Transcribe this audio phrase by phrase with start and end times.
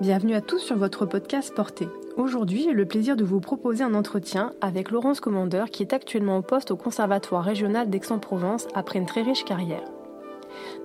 [0.00, 1.86] Bienvenue à tous sur votre podcast Porté.
[2.16, 6.38] Aujourd'hui, j'ai le plaisir de vous proposer un entretien avec Laurence Commandeur qui est actuellement
[6.38, 9.84] au poste au Conservatoire régional d'Aix-en-Provence après une très riche carrière.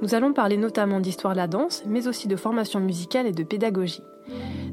[0.01, 3.43] Nous allons parler notamment d'histoire de la danse, mais aussi de formation musicale et de
[3.43, 4.03] pédagogie.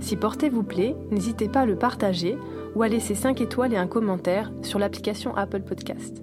[0.01, 2.37] Si Porté vous plaît, n'hésitez pas à le partager
[2.75, 6.23] ou à laisser 5 étoiles et un commentaire sur l'application Apple Podcast.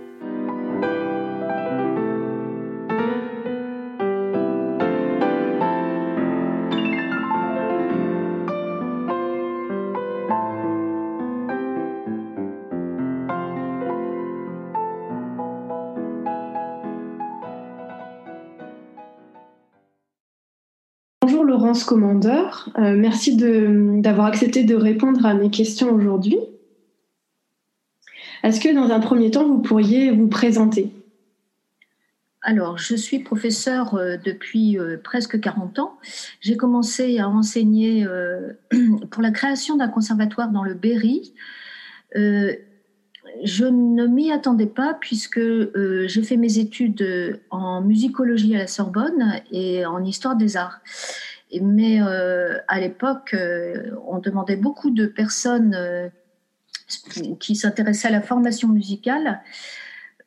[21.83, 26.37] Commandeur, euh, merci d'avoir accepté de répondre à mes questions aujourd'hui.
[28.43, 30.91] Est-ce que dans un premier temps, vous pourriez vous présenter?
[32.41, 35.99] Alors, je suis professeure euh, depuis euh, presque 40 ans.
[36.39, 38.05] J'ai commencé à enseigner
[39.11, 41.33] pour la création d'un conservatoire dans le Berry.
[42.15, 49.41] je ne m'y attendais pas puisque j'ai fait mes études en musicologie à la Sorbonne
[49.51, 50.81] et en histoire des arts.
[51.59, 53.35] Mais à l'époque,
[54.07, 56.11] on demandait beaucoup de personnes
[57.39, 59.41] qui s'intéressaient à la formation musicale,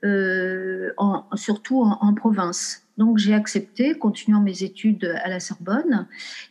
[0.05, 0.91] euh,
[1.35, 2.83] surtout en, province.
[2.99, 6.07] Donc j'ai accepté, continuant mes études à la Sorbonne.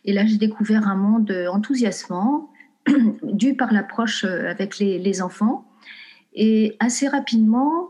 [0.05, 2.51] Et là, j'ai découvert un monde enthousiasmant,
[3.23, 5.65] dû par l'approche avec les, enfants.
[6.33, 7.89] Et assez rapidement,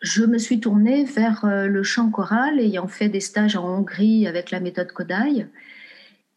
[0.00, 4.26] je me suis tournée vers euh, le chant choral, ayant fait des stages en Hongrie
[4.26, 5.46] avec la méthode Kodai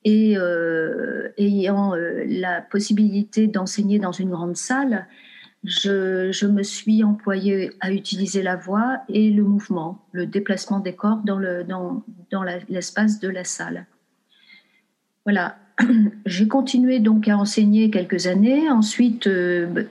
[0.06, 5.08] et euh, ayant euh, la possibilité d'enseigner dans une grande salle,
[5.64, 11.22] je, me suis employée à utiliser la voix et le mouvement, le déplacement des corps
[11.24, 13.86] dans, le, dans, dans l'espace de la salle.
[15.24, 15.58] Voilà,
[16.26, 18.70] j'ai continué donc à enseigner quelques années.
[18.70, 19.86] Ensuite, euh,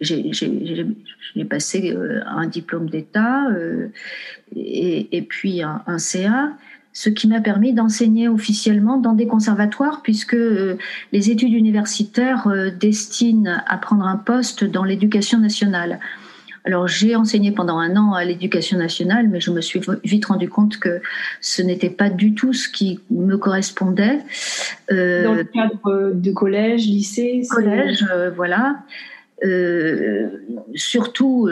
[0.00, 3.46] j'ai passé un diplôme d'État
[4.56, 6.52] et, puis un CA
[6.92, 10.76] ce qui m'a permis d'enseigner officiellement dans des conservatoires, puisque euh,
[11.12, 16.00] les études universitaires euh, destinent à prendre un poste dans l'éducation nationale.
[16.64, 20.48] Alors j'ai enseigné pendant un an à l'éducation nationale, mais je me suis vite rendu
[20.48, 21.00] compte que
[21.40, 24.18] ce n'était pas du tout ce qui me correspondait.
[24.90, 28.84] Euh, dans le cadre de collège, lycée Collège, voilà.
[30.74, 31.48] surtout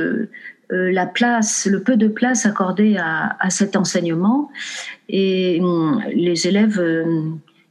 [0.71, 4.51] la place, le peu de place accordée à, cet enseignement
[5.09, 7.05] et hum, les élèves euh,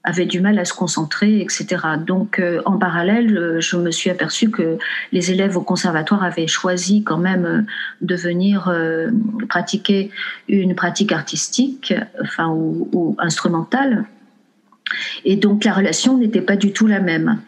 [0.04, 1.66] avaient du mal à se concentrer, etc.
[2.06, 4.78] Donc, euh, en parallèle, je me suis aperçue que
[5.12, 7.66] les élèves au conservatoire avaient choisi quand même
[8.02, 8.72] de venir
[9.50, 10.12] pratiquer
[10.48, 14.06] une pratique artistique, enfin ou instrumentale,
[15.24, 17.40] et donc la relation n'était pas du tout la même.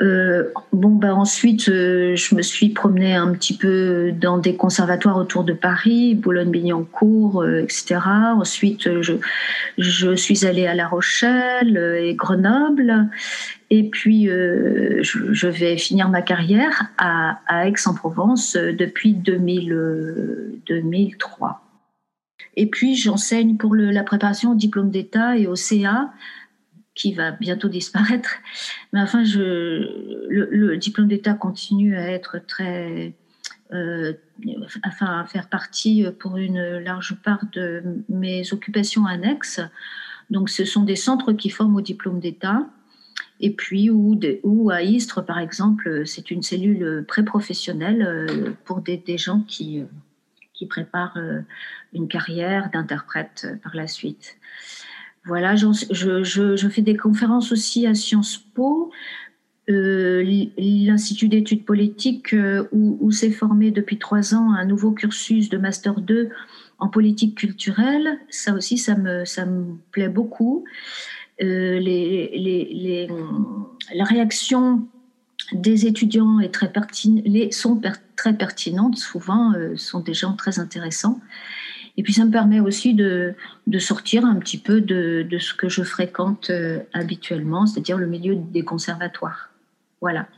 [0.00, 5.16] Euh, bon, bah ensuite, euh, je me suis promenée un petit peu dans des conservatoires
[5.16, 7.98] autour de Paris, Boulogne-Billancourt, euh, etc.
[8.36, 9.14] Ensuite, je,
[9.78, 13.08] je suis allée à La Rochelle et Grenoble.
[13.70, 21.60] Et puis, je, vais finir ma carrière à, à Aix-en-Provence depuis 2000, 2003.
[22.56, 26.10] Et puis, j'enseigne pour la préparation au diplôme d'État et au CA
[26.98, 28.30] qui va bientôt disparaître.
[28.92, 33.14] Mais enfin, le, diplôme d'État continue à être très,
[33.72, 34.12] euh,
[34.84, 39.60] enfin, à faire partie pour une large part de mes occupations annexes.
[40.28, 42.66] Donc, ce sont des centres qui forment au diplôme d'État.
[43.40, 49.16] Et puis, ou, à Istres, par exemple, c'est une cellule pré-professionnelle euh, pour des, des,
[49.16, 49.84] gens qui,
[50.52, 51.40] qui préparent euh,
[51.92, 54.36] une carrière d'interprète par la suite.
[55.28, 58.90] Voilà, je, fais des conférences aussi à Sciences Po,
[59.68, 60.24] euh,
[60.56, 66.00] l'Institut d'études politiques, euh, où, s'est formé depuis trois ans un nouveau cursus de Master
[66.00, 66.30] 2
[66.78, 68.18] en politique culturelle.
[68.30, 69.24] Ça aussi, ça me,
[69.92, 70.64] plaît beaucoup.
[71.42, 71.78] Euh,
[73.94, 74.88] la réaction
[75.52, 76.72] des étudiants est très
[77.52, 77.82] sont
[78.16, 81.20] très pertinentes, souvent sont des gens très intéressants.
[81.98, 83.34] Et puis ça me permet aussi de,
[83.66, 88.06] de sortir un petit peu de, de, ce que je fréquente euh, habituellement, c'est-à-dire le
[88.06, 89.50] milieu des conservatoires.
[90.00, 90.28] Voilà.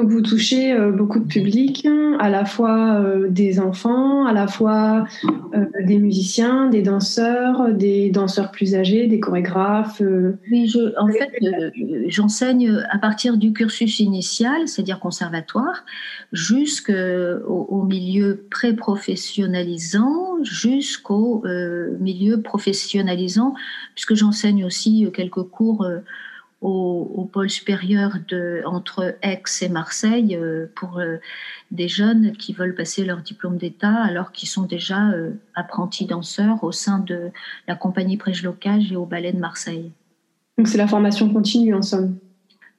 [0.00, 1.86] Donc vous touchez euh, beaucoup de public,
[2.20, 5.04] à la fois euh, des enfants, à la fois
[5.52, 10.00] euh, des musiciens, des danseurs, des danseurs plus âgés, des chorégraphes.
[10.50, 11.30] Oui, en fait,
[12.06, 15.84] j'enseigne à partir du cursus initial, c'est-à-dire conservatoire,
[16.32, 16.92] jusqu'au
[17.46, 21.44] au milieu pré-professionnalisant, jusqu'au
[22.00, 23.52] milieu professionnalisant,
[23.94, 25.86] puisque j'enseigne aussi quelques cours
[26.60, 31.16] au, pôle supérieur de, entre Aix et Marseille euh, pour euh,
[31.70, 36.62] des jeunes qui veulent passer leur diplôme d'État alors qu'ils sont déjà euh, apprentis danseurs
[36.62, 37.30] au sein de
[37.66, 39.90] la compagnie Prège Locage et au Ballet de Marseille.
[40.58, 42.16] Donc c'est la formation continue en somme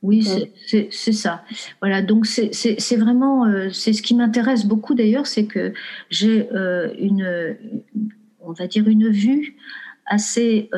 [0.04, 0.28] oui,
[0.66, 1.44] c'est ça.
[1.80, 5.76] Voilà, donc c'est vraiment, c'est ce qui m'intéresse beaucoup d'ailleurs, c'est que
[6.10, 6.50] j'ai
[6.98, 7.56] une,
[8.40, 9.58] on va dire une vue
[10.08, 10.72] assez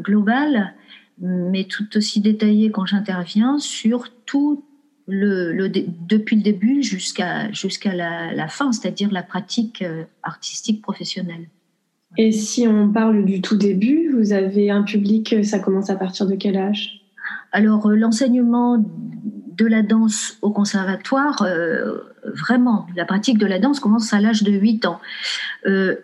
[0.00, 0.74] globale
[1.20, 4.64] mais tout aussi détaillé quand j'interviens sur tout
[5.08, 11.48] le, depuis le début jusqu'à jusqu'à la, fin, c'est-à-dire la pratique euh, artistique professionnelle.
[12.16, 15.96] Et si on parle du tout début, vous avez un public, euh, ça commence à
[15.96, 17.00] partir de quel âge?
[17.52, 18.84] Alors euh, l'enseignement
[19.56, 21.44] de la danse au conservatoire,
[22.22, 25.00] vraiment, la pratique de la danse commence à l'âge de 8 ans.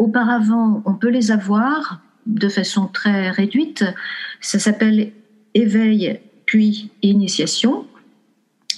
[0.01, 3.85] auparavant, on peut les avoir de façon très réduite.
[4.41, 5.13] Ça s'appelle
[5.55, 7.87] éveil puis initiation.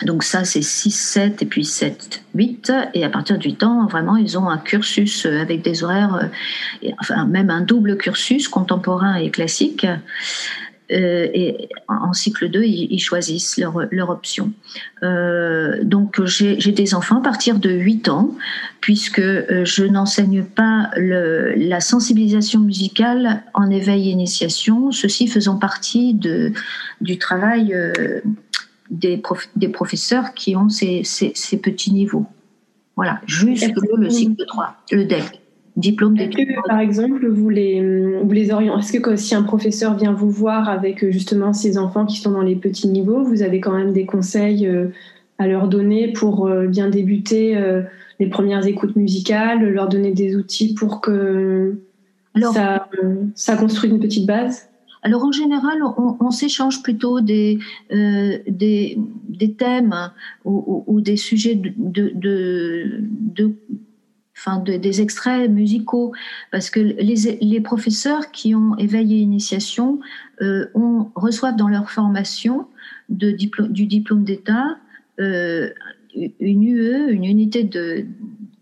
[0.04, 2.72] Donc ça, c'est 6, 7 et puis 7, 8.
[2.92, 6.30] Et à partir du temps, vraiment, ils ont un cursus avec des horaires,
[6.84, 9.86] euh, enfin même un double cursus contemporain et classique.
[10.92, 14.52] Euh, et en cycle 2, ils, choisissent leur, leur option.
[15.02, 18.30] Euh, donc j'ai des enfants à partir de 8 ans,
[18.80, 25.56] puisque euh, je n'enseigne pas le, la sensibilisation musicale en éveil et initiation, ceci faisant
[25.56, 26.52] partie de,
[27.00, 27.76] du travail
[28.90, 29.20] des,
[29.56, 32.26] des, professeurs qui ont ces, ces, ces petits niveaux.
[32.94, 35.40] Voilà, jusque le cycle 3, le DEC
[35.76, 36.48] diplôme d'études.
[36.66, 38.80] Par exemple, vous les, vous les orientez.
[38.80, 42.30] Est-ce que si un professeur vient vous voir avec euh, justement ces enfants qui sont
[42.30, 44.88] dans les petits niveaux, vous avez quand même des conseils euh,
[45.38, 47.58] à leur donner pour euh, bien débuter
[48.18, 51.78] les premières écoutes musicales, leur donner des outils pour que
[52.40, 52.88] ça,
[53.34, 54.68] ça construise une petite base?
[55.02, 55.78] alors en général,
[56.18, 58.98] on, s'échange plutôt des, des,
[59.28, 59.94] des, thèmes
[60.44, 63.52] ou, des sujets de, de, de,
[64.46, 66.12] enfin des extraits musicaux,
[66.52, 70.00] parce que les, les professeurs qui ont éveillé initiation
[70.40, 70.66] euh,
[71.14, 72.68] reçoivent dans leur formation
[73.08, 74.78] de du diplôme d'État
[75.20, 75.70] euh,
[76.40, 78.06] une UE, une unité de,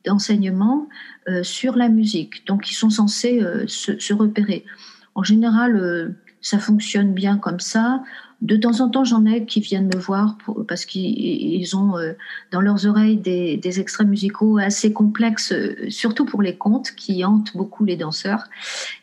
[0.05, 0.89] d'enseignement
[1.29, 2.47] euh, sur la musique.
[2.47, 4.65] Donc ils sont censés se, repérer.
[5.15, 8.03] En général, ça fonctionne bien comme ça.
[8.43, 10.37] De temps en temps, j'en ai qui viennent me voir
[10.69, 12.13] parce qu'ils ont euh,
[12.51, 17.57] dans leurs oreilles des, extraits musicaux assez complexes, euh, surtout pour les contes qui hantent
[17.57, 18.45] beaucoup les danseurs.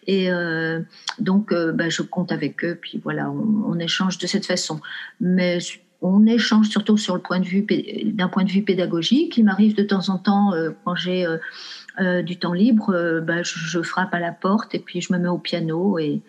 [0.05, 0.81] Et euh,
[1.19, 4.79] donc, bah, je compte avec eux, puis voilà, on, échange de cette façon.
[5.19, 5.57] Mais
[6.01, 7.65] on échange surtout sur le point de vue
[8.13, 9.37] d'un point de vue pédagogique.
[9.37, 10.51] Il m'arrive de temps en temps,
[10.85, 11.25] quand j'ai
[12.23, 15.29] du temps libre, bah, je, je, frappe à la porte et puis je me mets
[15.29, 16.21] au piano et,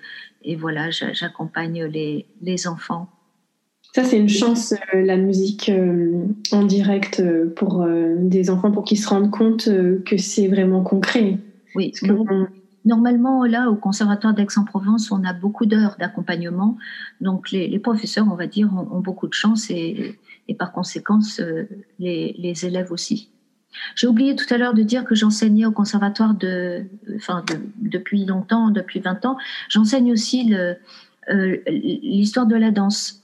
[0.44, 3.08] et voilà, j'accompagne les, les, enfants.
[3.94, 8.84] Ça, c'est une chance, euh, la musique euh, en direct euh, pour des enfants, pour
[8.84, 9.68] qu'ils se rendent compte
[10.04, 11.38] que c'est vraiment concret.
[11.74, 11.92] Oui,
[12.84, 16.76] normalement, là, au Conservatoire d'Aix-en-Provence, on a beaucoup d'heures d'accompagnement.
[17.20, 21.20] Donc, les, les, professeurs, on va dire, ont, beaucoup de chance et, et par conséquent,
[21.98, 23.31] les, les élèves aussi.
[23.94, 26.84] J'ai oublié tout à l'heure de dire que j'enseignais au conservatoire de,
[27.16, 27.44] enfin
[27.78, 29.36] depuis longtemps, depuis 20 ans.
[29.68, 30.54] J'enseigne aussi
[31.30, 33.22] euh, l'histoire de la danse.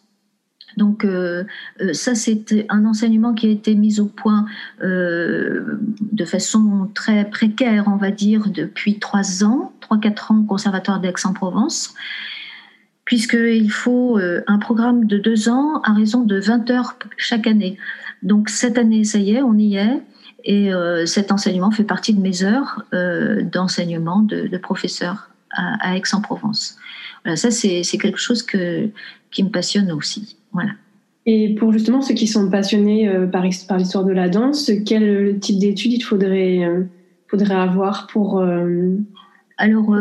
[0.77, 1.45] Donc euh,
[1.81, 4.47] euh, ça, c'est un enseignement qui a été mis au point
[4.81, 11.01] de façon très précaire, on va dire, depuis trois ans, trois quatre ans au Conservatoire
[11.01, 11.95] d'Aix-en-Provence,
[13.05, 17.79] puisqu'il faut un programme de deux ans à raison de 20 heures chaque année.
[18.23, 20.03] Donc cette année, ça y est, on y est.
[20.49, 26.79] Et euh, cet enseignement fait partie de mes heures euh, d'enseignement de, professeur à, Aix-en-Provence.
[27.23, 28.89] Voilà, ça, c'est quelque chose que,
[29.31, 30.39] qui me passionne aussi.
[30.53, 30.71] Voilà.
[31.27, 35.39] Et pour justement ceux qui sont passionnés euh, par, par l'histoire de la danse, quel
[35.39, 36.67] type d'études il faudrait,
[37.29, 38.43] faudrait avoir pour...
[39.61, 39.95] Alors,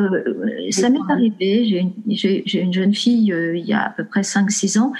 [0.69, 1.65] ça m'est arrivé.
[1.65, 4.93] J'ai une, une, jeune fille il y a à peu près 5-6 ans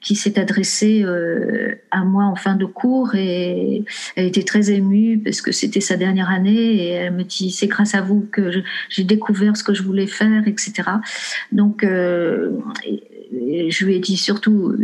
[0.00, 3.84] qui s'est adressée euh, à moi en fin de cours et
[4.14, 7.66] elle était très émue parce que c'était sa dernière année et elle me dit c'est
[7.66, 10.74] grâce à vous que j'ai découvert ce que je voulais faire, etc.
[11.50, 12.52] Donc euh,
[13.32, 14.76] je lui ai dit surtout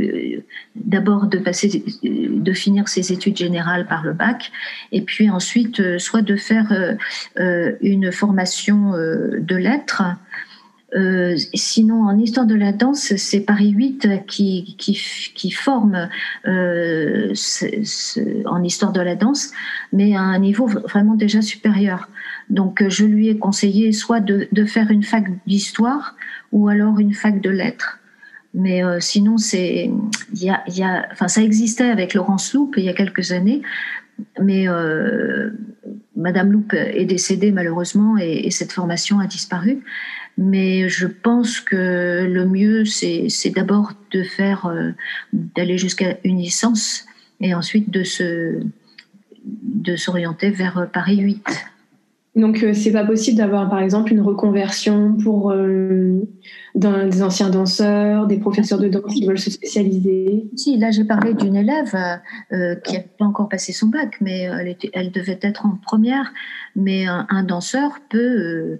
[0.74, 4.50] d'abord de passer, de finir ses études générales par le bac,
[4.90, 6.96] et puis ensuite soit de faire
[7.36, 10.02] une formation de lettres
[10.94, 16.08] euh, sinon, en histoire de la danse, c'est Paris 8 qui, qui, forme
[16.46, 17.32] euh,
[18.46, 19.52] en histoire de la danse,
[19.92, 22.08] mais à un niveau vraiment déjà supérieur.
[22.50, 26.14] Donc, je lui ai conseillé soit de, de faire une fac d'histoire
[26.50, 27.98] ou alors une fac de lettres.
[28.54, 32.92] Mais euh, sinon, y a, y a, ça existait avec Laurence Loupe il y a
[32.92, 33.62] quelques années,
[34.42, 35.50] mais euh,
[36.16, 39.82] Madame Loupe est décédée malheureusement et cette formation a disparu.
[40.38, 44.90] Mais je pense que le mieux, c'est d'abord de faire, euh,
[45.32, 47.04] d'aller jusqu'à une licence
[47.40, 48.60] et ensuite de se
[49.44, 51.44] de s'orienter vers Paris 8.
[52.34, 56.22] Donc, euh, c'est pas possible d'avoir, par exemple, une reconversion pour euh,
[56.74, 61.34] des anciens danseurs, des professeurs de danse qui veulent se spécialiser Si, là, j'ai parlé
[61.34, 61.94] d'une élève
[62.52, 65.78] euh, qui n'a pas encore passé son bac, mais elle, était, elle devait être en
[65.84, 66.32] première.
[66.74, 68.78] Mais un, danseur peut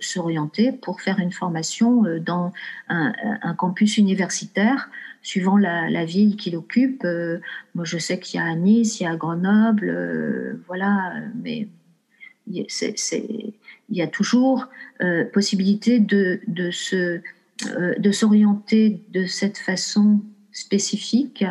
[0.00, 2.50] s'orienter pour faire une formation dans
[2.88, 4.88] un campus universitaire
[5.24, 7.02] suivant la, la ville qu'il occupe.
[7.04, 7.40] Euh,
[7.74, 11.14] moi, je sais qu'il y a à Nice, il y a à Grenoble, euh, voilà,
[11.42, 11.66] mais
[12.46, 12.66] il
[13.90, 14.68] y a toujours
[15.02, 17.20] euh, possibilité de, de, se,
[17.98, 20.20] de s'orienter de cette façon
[20.52, 21.44] spécifique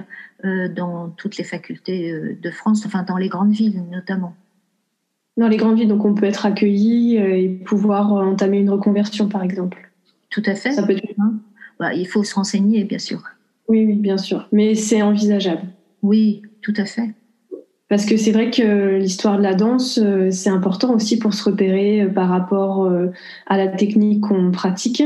[0.43, 4.35] dans toutes les facultés de France, enfin dans les grandes villes notamment.
[5.35, 9.41] Dans les grandes villes, donc on peut être accueilli et pouvoir entamer une reconversion, par
[9.41, 9.89] exemple.
[10.29, 10.73] Tout à fait.
[10.73, 11.15] Ça peut être
[11.79, 13.23] bah, il faut se renseigner, bien sûr.
[13.67, 14.47] Oui, oui, bien sûr.
[14.51, 15.63] Mais c'est envisageable.
[16.01, 17.13] Oui, tout à fait.
[17.93, 21.43] Parce que c'est vrai que l'histoire de la danse, euh, c'est important aussi pour se
[21.43, 23.11] repérer euh, par rapport euh,
[23.45, 25.03] à la technique qu'on pratique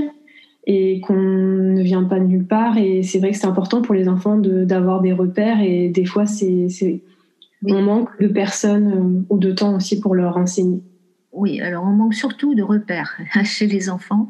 [0.66, 2.78] et qu'on ne vient pas de nulle part.
[2.78, 6.26] Et c'est vrai que c'est important pour les enfants d'avoir des repères et des fois,
[6.26, 7.02] c'est,
[7.66, 10.82] on manque de personnes ou de temps aussi pour leur enseigner.
[11.34, 14.30] Oui, alors on manque surtout de repères chez les enfants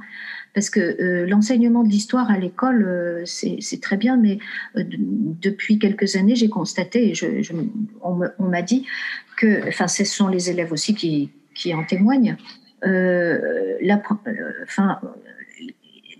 [0.57, 4.39] parce que euh, l'enseignement de l'histoire à l'école, euh, c'est très bien, mais
[4.75, 7.13] euh, depuis quelques années, j'ai constaté, et
[8.01, 8.83] on m'a dit
[9.37, 11.29] que, enfin, ce sont les élèves aussi qui,
[11.75, 12.37] en témoignent,
[12.81, 14.01] la,
[14.63, 14.99] enfin,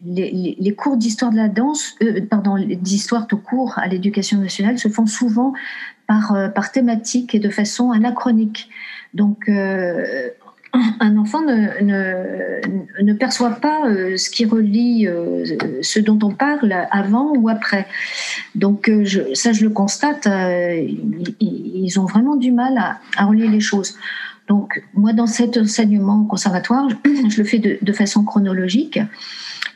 [0.06, 1.96] les, les, cours d'histoire de la danse,
[2.30, 5.54] pardon, d'histoire tout court à l'éducation nationale se font souvent
[6.06, 8.70] par, par thématique et de façon anachronique.
[9.16, 9.50] Donc,
[11.00, 15.46] un enfant ne, ne, perçoit pas euh, ce qui relie euh,
[15.82, 17.88] ce dont on parle avant ou après.
[18.56, 20.28] Donc euh, je, ça, je le constate,
[21.40, 23.96] ils, ont vraiment du mal à, à, relier les choses.
[24.48, 29.00] Donc moi, dans cet enseignement conservatoire, je, le fais de, de façon chronologique.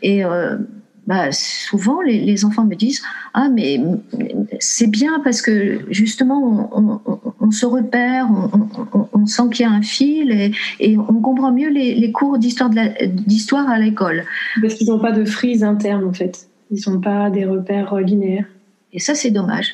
[0.02, 0.24] Et
[1.08, 3.02] bah, souvent les, enfants me disent
[3.34, 3.80] ah mais
[4.60, 6.70] c'est bien parce que justement
[7.40, 8.30] on, se repère,
[9.12, 13.68] on, sent qu'il y a un fil et, on comprend mieux les, cours d'histoire d'histoire
[13.68, 14.24] à l'école.
[14.62, 18.48] Parce qu'ils n'ont pas de frise interne en fait, ils sont pas des repères linéaires.
[18.94, 19.74] Et ça c'est dommage.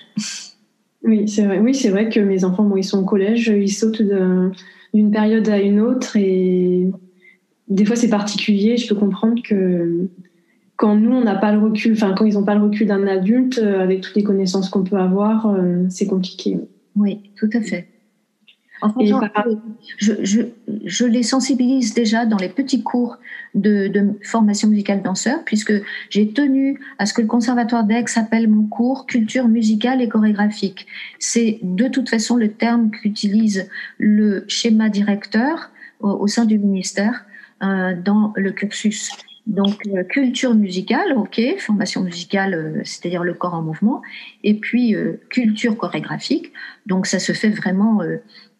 [1.03, 1.59] Oui c'est vrai.
[1.59, 4.01] Oui c'est vrai que mes enfants bon, ils sont au collège, ils sautent
[4.93, 6.89] d'une période à une autre et
[7.67, 8.77] des fois c'est particulier.
[8.77, 10.07] Je peux comprendre que
[10.77, 13.05] quand nous, on n'a pas le recul, enfin, quand ils n'ont pas le recul d'un
[13.07, 16.59] adulte, euh, avec toutes les connaissances qu'on peut avoir, euh, c'est compliqué.
[16.95, 17.87] Oui, tout à fait.
[19.97, 20.41] je, je,
[20.85, 23.17] je, les sensibilise déjà dans les petits cours
[23.55, 25.73] de, de formation musicale danseur, puisque
[26.11, 30.85] j'ai tenu à ce que le Conservatoire d'Aix s'appelle mon cours Culture musicale et chorégraphique.
[31.17, 33.67] C'est de toute façon le terme qu'utilise
[33.97, 37.25] le schéma directeur au, sein du ministère
[37.63, 39.09] euh, dans le cursus.
[39.47, 44.01] Donc, euh, culture musicale, ok, formation musicale, euh, c'est-à-dire le corps en mouvement,
[44.43, 46.51] et puis euh, culture chorégraphique.
[46.85, 48.01] Donc, ça se fait vraiment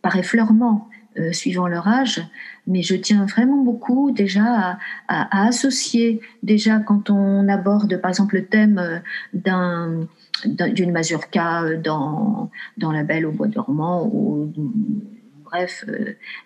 [0.01, 0.89] par effleurement,
[1.32, 2.22] suivant leur âge.
[2.67, 4.77] Mais je tiens vraiment beaucoup déjà
[5.08, 9.01] à, associer, déjà quand on aborde par exemple le thème
[9.34, 10.08] d'un
[10.46, 14.53] d'une mazurka dans, dans La Belle au Bois dormant ou
[15.44, 15.84] bref,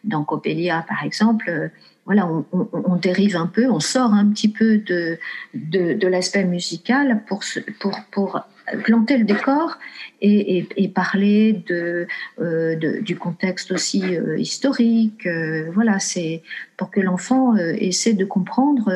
[0.06, 1.72] dans Coppelia par exemple,
[2.06, 5.18] voilà, on, dérive un peu, on sort un petit peu de,
[5.54, 7.42] de, l'aspect musical pour,
[7.80, 8.42] pour, pour
[8.84, 9.78] planter le décor
[10.22, 12.08] et, parler de,
[12.40, 15.26] euh, de, du contexte aussi euh, historique.
[15.26, 16.44] Euh, voilà, c'est
[16.78, 18.92] pour que l'enfant essaie de comprendre.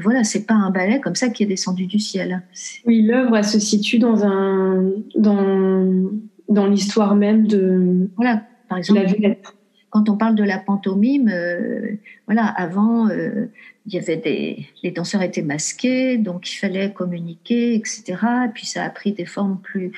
[0.00, 2.42] voilà, c'est pas un ballet comme ça qui est descendu du ciel.
[2.86, 6.10] Oui, l'œuvre, se situe dans un dans,
[6.48, 9.34] dans l'histoire même de voilà, par exemple, la
[9.90, 11.92] quand on parle de la pantomime, euh,
[12.26, 13.46] voilà, avant, euh,
[13.86, 18.16] il y avait des, les danseurs étaient masqués, donc il fallait communiquer, etc.
[18.52, 19.92] puis ça a pris des formes plus,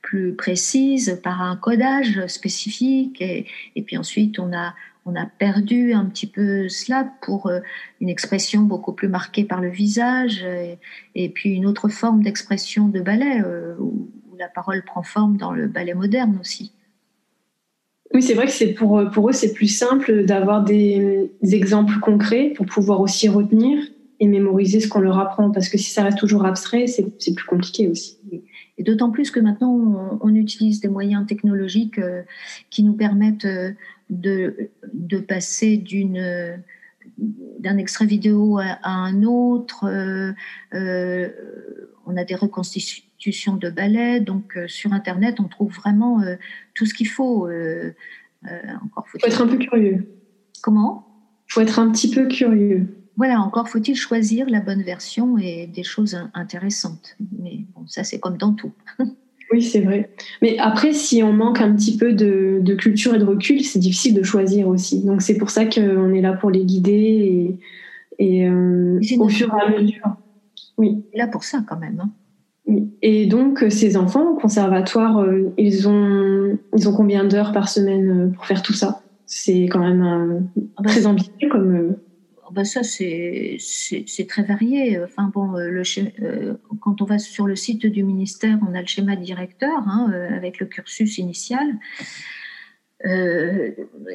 [0.00, 3.20] plus précises par un codage spécifique.
[3.20, 3.46] Et,
[3.76, 4.74] et puis ensuite, on a,
[5.04, 7.60] on a perdu un petit peu cela pour euh,
[8.00, 10.42] une expression beaucoup plus marquée par le visage
[11.14, 13.42] et, puis une autre forme d'expression de ballet
[13.78, 16.72] où, la parole prend forme dans le ballet moderne aussi.
[18.14, 22.52] Oui, c'est vrai que c'est pour, pour eux, c'est plus simple d'avoir des, exemples concrets
[22.56, 23.78] pour pouvoir aussi retenir
[24.20, 27.46] et mémoriser ce qu'on leur apprend parce que si ça reste toujours abstrait, c'est plus
[27.46, 28.18] compliqué aussi.
[28.78, 32.22] Et d'autant plus que maintenant, on, utilise des moyens technologiques euh,
[32.70, 33.46] qui nous permettent
[34.10, 36.62] de, de passer d'une
[37.18, 39.84] d'un extrait vidéo à, un autre.
[39.84, 40.32] Euh,
[40.74, 41.28] euh,
[42.06, 46.20] on a des reconstitutions de ballets, donc euh, sur Internet, on trouve vraiment
[46.74, 47.48] tout ce qu'il faut.
[48.84, 50.06] encore faut, faut être un peu curieux.
[50.62, 51.06] Comment?
[51.48, 52.86] Faut être un petit peu curieux.
[53.16, 57.16] Voilà, encore faut-il choisir la bonne version et des choses intéressantes.
[57.38, 58.72] Mais bon, ça c'est comme dans tout.
[59.52, 60.10] Oui, c'est vrai.
[60.42, 64.14] Mais après, si on manque un petit peu de, culture et de recul, c'est difficile
[64.14, 65.04] de choisir aussi.
[65.04, 67.58] Donc c'est pour ça qu'on est là pour les guider et,
[68.18, 70.16] et euh, au fur et à mesure.
[70.76, 71.04] Oui.
[71.14, 72.00] Là pour ça quand même.
[72.00, 72.10] Hein.
[73.02, 77.68] Et donc euh, ces enfants au conservatoire, euh, ils ont ils ont combien d'heures par
[77.68, 79.02] semaine pour faire tout ça?
[79.26, 81.96] C'est quand même ah bah, très ambitieux comme
[82.54, 83.58] bah ça, c'est
[84.28, 85.02] très varié.
[85.02, 85.82] Enfin, bon, euh, le,
[86.22, 90.10] euh, quand on va sur le site du ministère, on a le schéma directeur hein,
[90.14, 91.66] euh, avec le cursus initial.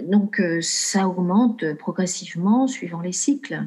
[0.07, 3.61] donc, ça augmente progressivement suivant les cycles.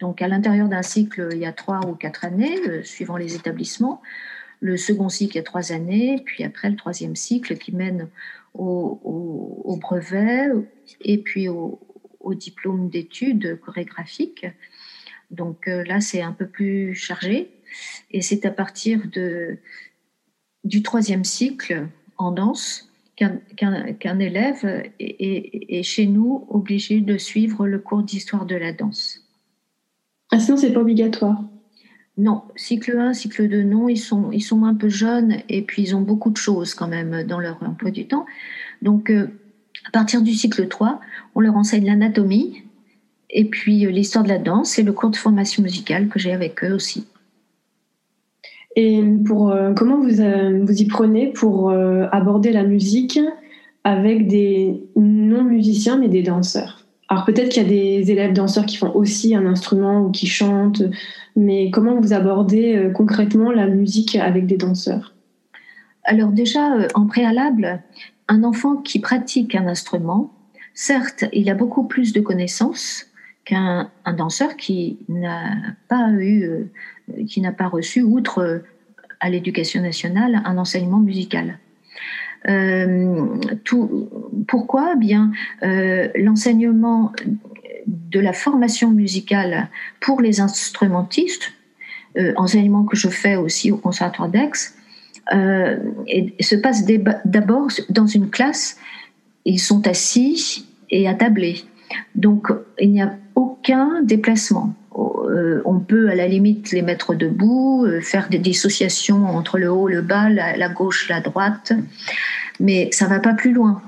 [0.00, 4.02] Donc, à l'intérieur d'un cycle, il y a trois ou quatre années, suivant les établissements.
[4.60, 6.22] Le second cycle, il y a trois années.
[6.24, 8.08] Puis après, le troisième cycle qui mène
[8.54, 10.48] au, brevet
[11.00, 11.80] et puis au,
[12.20, 14.46] au diplôme d'études chorégraphiques.
[15.30, 17.50] Donc euh, là, c'est un peu plus chargé.
[18.10, 19.58] Et c'est à partir de,
[20.64, 21.86] du troisième cycle
[22.18, 22.86] en danse
[23.16, 29.29] qu'un élève est, chez nous obligé de suivre le cours d'histoire de la danse.
[30.40, 31.44] Ah, sinon, c'est pas obligatoire
[32.16, 35.82] Non, cycle 1, cycle 2, non, ils sont, ils sont un peu jeunes et puis
[35.82, 38.24] ils ont beaucoup de choses quand même dans leur emploi du temps.
[38.80, 39.28] Donc, euh,
[39.86, 40.98] à partir du cycle 3,
[41.34, 42.62] on leur enseigne l'anatomie
[43.28, 46.32] et puis euh, l'histoire de la danse et le cours de formation musicale que j'ai
[46.32, 47.06] avec eux aussi.
[48.76, 53.20] Et pour, euh, comment vous, vous y prenez pour aborder la musique
[53.84, 56.79] avec des non-musiciens mais des danseurs?
[57.10, 60.26] Alors peut-être qu'il y a des élèves danseurs qui font aussi un instrument ou qui
[60.26, 60.82] chantent,
[61.36, 65.14] mais comment vous abordez concrètement la musique avec des danseurs?
[66.04, 67.82] Alors déjà, en préalable,
[68.28, 70.32] un enfant qui pratique un instrument,
[70.72, 73.06] certes, il a beaucoup plus de connaissances
[73.44, 75.56] qu'un danseur qui n'a
[75.88, 78.58] pas eu, euh, qui n'a pas reçu, outre euh,
[79.18, 81.58] à l'éducation nationale, un enseignement musical.
[82.48, 83.26] Euh,
[84.48, 87.12] pourquoi Bien, l'enseignement
[87.86, 89.68] de la formation musicale
[90.00, 91.52] pour les instrumentistes,
[92.36, 94.74] enseignement que je fais aussi au Conservatoire d'Aix,
[95.32, 95.76] euh,
[96.40, 96.84] se passe
[97.24, 98.78] d'abord dans une classe.
[99.44, 101.64] Ils sont assis et attablés.
[102.14, 102.48] Donc,
[102.80, 104.74] il n'y a aucun déplacement.
[104.98, 109.70] Euh, on peut à la limite les mettre debout, euh, faire des dissociations entre le
[109.70, 111.72] haut, le bas, la, gauche, la droite,
[112.58, 113.82] mais ça va pas plus loin.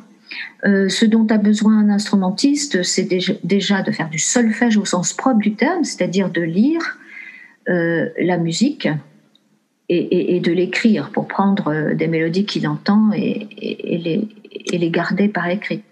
[0.64, 3.08] ce dont a besoin un instrumentiste, c'est
[3.42, 6.98] déjà, de faire du solfège au sens propre du terme, c'est-à-dire de lire
[7.66, 8.88] la musique,
[9.88, 14.28] et, de l'écrire pour prendre euh, des mélodies qu'il entend et,
[14.72, 15.82] les, garder par écrit.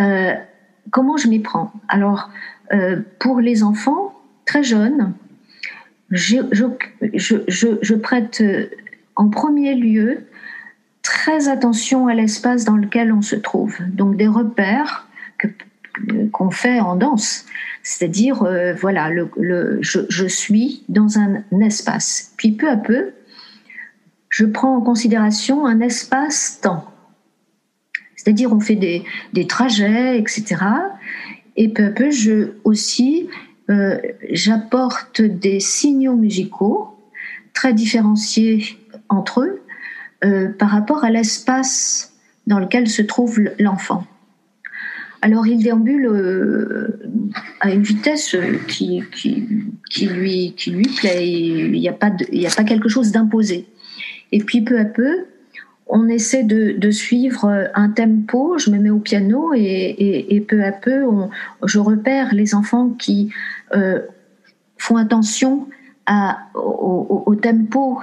[0.00, 0.32] Euh,
[0.90, 1.72] comment je m'y prends?
[1.88, 2.30] Alors,
[2.72, 4.14] euh, pour les enfants
[4.46, 5.14] très jeunes,
[6.10, 8.42] je, prête
[9.16, 10.24] en premier lieu
[11.02, 13.76] très attention à l'espace dans lequel on se trouve.
[13.88, 15.08] Donc des repères
[16.32, 17.46] qu'on fait en danse.
[17.82, 19.10] C'est-à-dire, euh, voilà,
[19.80, 22.32] je, suis dans un, espace.
[22.36, 23.12] Puis peu à peu,
[24.28, 26.84] je prends en considération un espace-temps.
[28.14, 30.56] C'est-à-dire, on fait des, trajets, etc.
[31.58, 33.28] Et peu à peu, je aussi,
[33.68, 33.98] euh,
[34.30, 36.96] j'apporte des signaux musicaux
[37.52, 39.60] très différenciés entre eux
[40.24, 42.14] euh, par rapport à l'espace
[42.46, 44.06] dans lequel se trouve l'enfant.
[45.20, 47.00] Alors il déambule euh,
[47.58, 48.36] à une vitesse
[48.68, 49.02] qui,
[50.06, 51.28] lui, qui lui plaît.
[51.28, 53.66] Il n'y a, pas a pas quelque chose d'imposé.
[54.30, 55.26] Et puis peu à peu,
[55.88, 61.04] on essaie de, suivre un tempo, je me mets au piano et, peu à peu,
[61.64, 63.32] je repère les enfants qui
[63.74, 64.00] euh,
[64.76, 65.68] font attention
[66.54, 68.00] au, tempo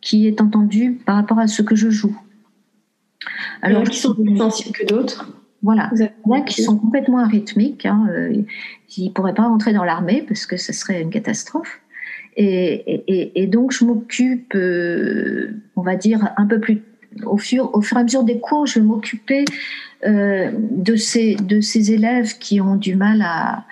[0.00, 2.18] qui est entendu par rapport à ce que je joue.
[3.62, 7.86] Alors, qui sont plus sensibles que d'autres Voilà, il y a qui sont complètement arythmiques,
[7.86, 8.42] hein, euh,
[8.88, 11.80] qui ne pourraient pas rentrer dans l'armée parce que ce serait une catastrophe.
[12.36, 16.82] Et, donc, je m'occupe, euh, on va dire, un peu plus
[17.26, 19.44] au fur, au fur et à mesure des cours, je vais m'occuper
[20.06, 23.64] euh, de, ces, de ces élèves qui ont du mal à,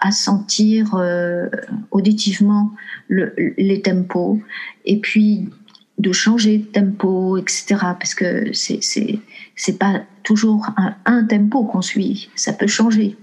[0.00, 1.48] à sentir euh,
[1.90, 2.72] auditivement
[3.08, 4.40] le, les tempos
[4.84, 5.48] et puis
[5.98, 7.76] de changer de tempo, etc.
[7.98, 8.80] Parce que c'est
[9.56, 13.16] c'est pas toujours un, un tempo qu'on suit, ça peut changer.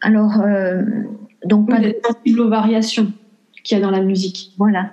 [0.00, 0.82] Alors euh,
[1.44, 3.12] donc pas de sensible aux variations
[3.62, 4.52] qu'il y a dans la musique.
[4.58, 4.92] Voilà.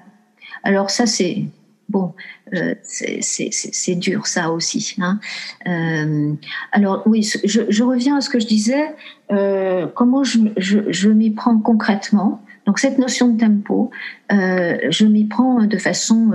[0.64, 1.46] Alors ça c'est
[1.90, 2.14] Bon,
[2.54, 4.96] euh, c'est dur ça aussi.
[5.00, 5.20] Hein.
[5.68, 6.34] Euh,
[6.72, 8.96] alors oui, je, reviens à ce que je disais.
[9.32, 13.92] Euh, comment je, je m'y prends concrètement Donc cette notion de tempo,
[14.30, 16.32] je m'y prends de façon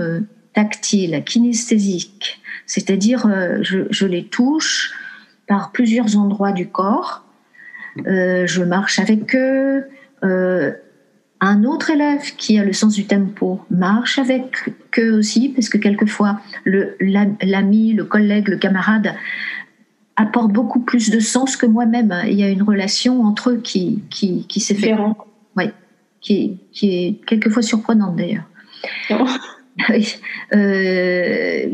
[0.53, 3.27] tactile, kinesthésique, c'est-à-dire
[3.61, 4.93] je, les touche
[5.47, 7.25] par plusieurs endroits du corps.
[8.05, 9.85] je marche avec eux
[11.41, 15.77] un autre élève qui a le sens du tempo marche avec eux aussi, parce que
[15.77, 19.15] quelquefois, l'ami, le, collègue, le camarade
[20.17, 22.13] apporte beaucoup plus de sens que moi-même.
[22.27, 24.93] Il y a une relation entre eux qui, qui, qui s'est fait.
[25.55, 25.65] Oui,
[26.19, 28.43] qui, qui est quelquefois surprenante d'ailleurs.
[30.53, 31.65] Euh,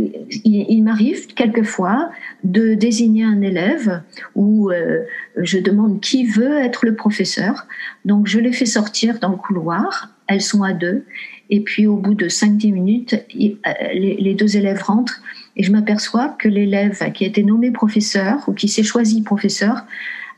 [0.43, 2.12] il, m'arrive quelquefois
[2.43, 4.02] de désigner un élève
[4.36, 5.04] où euh,
[5.38, 7.67] je demande qui veut être le professeur.
[8.06, 11.06] Donc je les fais sortir dans le couloir, elles sont à deux,
[11.50, 15.21] et puis au bout de 5-10 minutes, euh, les, deux élèves rentrent
[15.56, 19.86] et je m'aperçois que l'élève qui a été nommé professeur ou qui s'est choisi professeur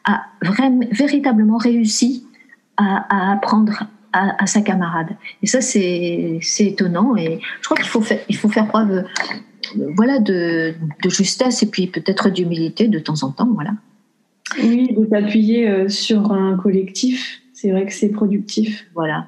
[0.04, 2.26] a vraiment, véritablement réussi
[2.78, 3.84] à, apprendre
[4.14, 5.10] à, sa camarade.
[5.42, 7.16] Et ça, c'est étonnant.
[7.16, 9.04] Et je crois qu'il faut, faut faire preuve
[9.76, 13.50] voilà, de, de justesse et puis peut-être d'humilité de temps en temps.
[13.54, 13.72] Voilà.
[14.62, 18.86] Oui, de s'appuyer euh, sur un collectif, c'est vrai que c'est productif.
[18.94, 19.28] Voilà.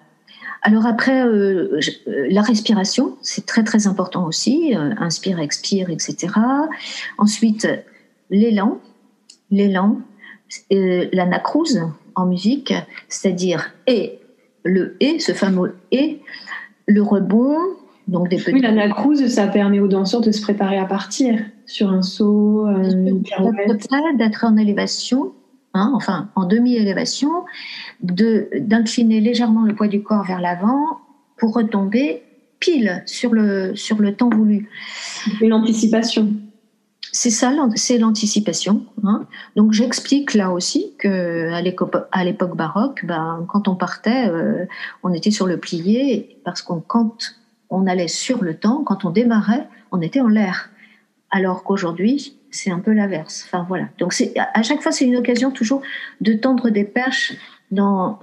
[0.62, 4.73] Alors après, euh, euh, la respiration, c'est très très important aussi.
[4.75, 6.34] inspire, expire, etc.
[7.17, 7.67] Ensuite,
[8.30, 8.80] l'élan,
[9.52, 9.99] l'élan,
[10.71, 11.82] l'anacrouse
[12.15, 12.73] en musique,
[13.08, 14.19] c'est-à-dire et
[14.63, 16.19] le et, ce fameux et,
[16.88, 17.58] le rebond,
[18.10, 18.54] donc des petits.
[18.54, 23.24] Oui, l'anacrouse, ça permet aux danseurs de se préparer à partir sur un saut, une
[24.17, 25.34] D'être en élévation,
[25.74, 27.30] hein, enfin en demi-élévation,
[28.02, 31.00] d'incliner légèrement le poids du corps vers l'avant
[31.38, 32.24] pour retomber
[32.60, 34.69] pile sur le, sur le temps voulu.
[35.41, 36.34] Et l'anticipation
[37.12, 38.86] c'est ça, c'est l'anticipation.
[39.04, 39.26] Hein.
[39.56, 41.52] Donc j'explique là aussi que
[42.12, 44.65] à l'époque baroque, ben, quand on partait, euh,
[45.04, 47.17] on était sur le plié parce qu'on quand
[47.69, 50.69] on allait sur le temps, quand on démarrait, on était en l'air.
[51.32, 53.45] Alors qu'aujourd'hui, c'est un peu l'inverse.
[53.45, 53.89] Enfin voilà.
[53.99, 55.82] Donc c'est à chaque fois, c'est une occasion toujours
[56.21, 57.34] de tendre des perches
[57.71, 58.19] dans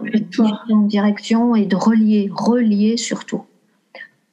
[0.69, 3.45] une direction et de relier, relier surtout.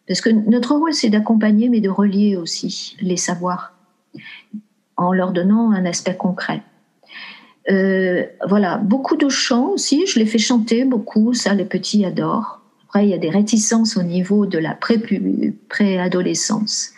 [0.08, 3.74] Parce que notre rôle, c'est d'accompagner, mais de relier aussi les savoirs
[4.98, 6.62] en leur donnant un aspect concret.
[7.70, 12.63] Euh, voilà, beaucoup de chants aussi, je les fais chanter beaucoup, ça les petits adorent.
[12.94, 14.78] Après, il y a des réticences au niveau de la
[15.68, 16.92] préadolescence.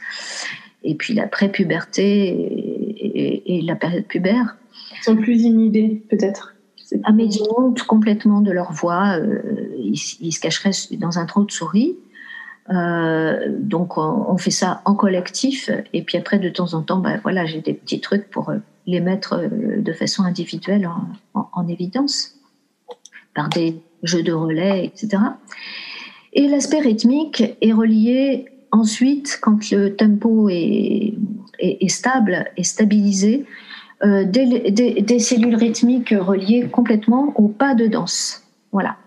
[0.83, 4.57] Et puis la prépuberté et, et, la période pubère.
[4.99, 6.53] Ils sont plus inhibés, peut-être.
[7.05, 9.17] Ah, mais ils montent complètement de leur voix.
[9.17, 9.41] Euh,
[9.77, 11.95] ils, ils, se cacheraient dans un trou de souris.
[12.71, 17.21] Euh, donc on, fait ça en collectif et puis après de temps en temps, ben,
[17.23, 20.89] voilà, j'ai des petits trucs pour euh, les mettre de façon individuelle
[21.33, 22.35] en, évidence
[23.33, 25.21] par des jeux de relais, etc.
[26.33, 31.13] Et l'aspect rythmique est relié ensuite quand le tempo est,
[31.59, 33.45] est, stable et stabilisé,
[34.03, 38.43] des, des, cellules rythmiques reliées complètement au pas de danse.
[38.73, 38.97] Voilà.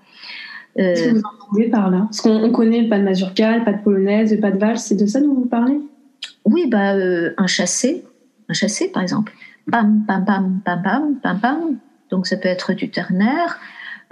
[0.78, 2.02] Euh, vous entendez par là?
[2.02, 4.84] Parce qu'on connaît le pas de mazurka, le pas de polonaise, le pas de valse,
[4.84, 5.80] c'est de ça dont vous parlez?
[6.44, 8.04] Oui, bah, euh, un chassé,
[8.48, 9.32] un chassé par exemple.
[9.70, 11.76] Pam, pam, pam, pam, pam, pam, pam.
[12.10, 13.58] Donc ça peut être du ternaire,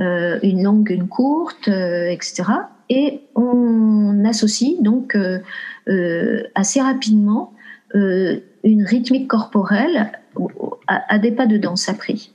[0.00, 2.44] euh, une longue, une courte, etc.
[2.90, 5.16] Et on associe donc
[6.54, 7.52] assez rapidement
[7.94, 10.12] une rythmique corporelle
[10.86, 12.32] à, des pas de danse appris.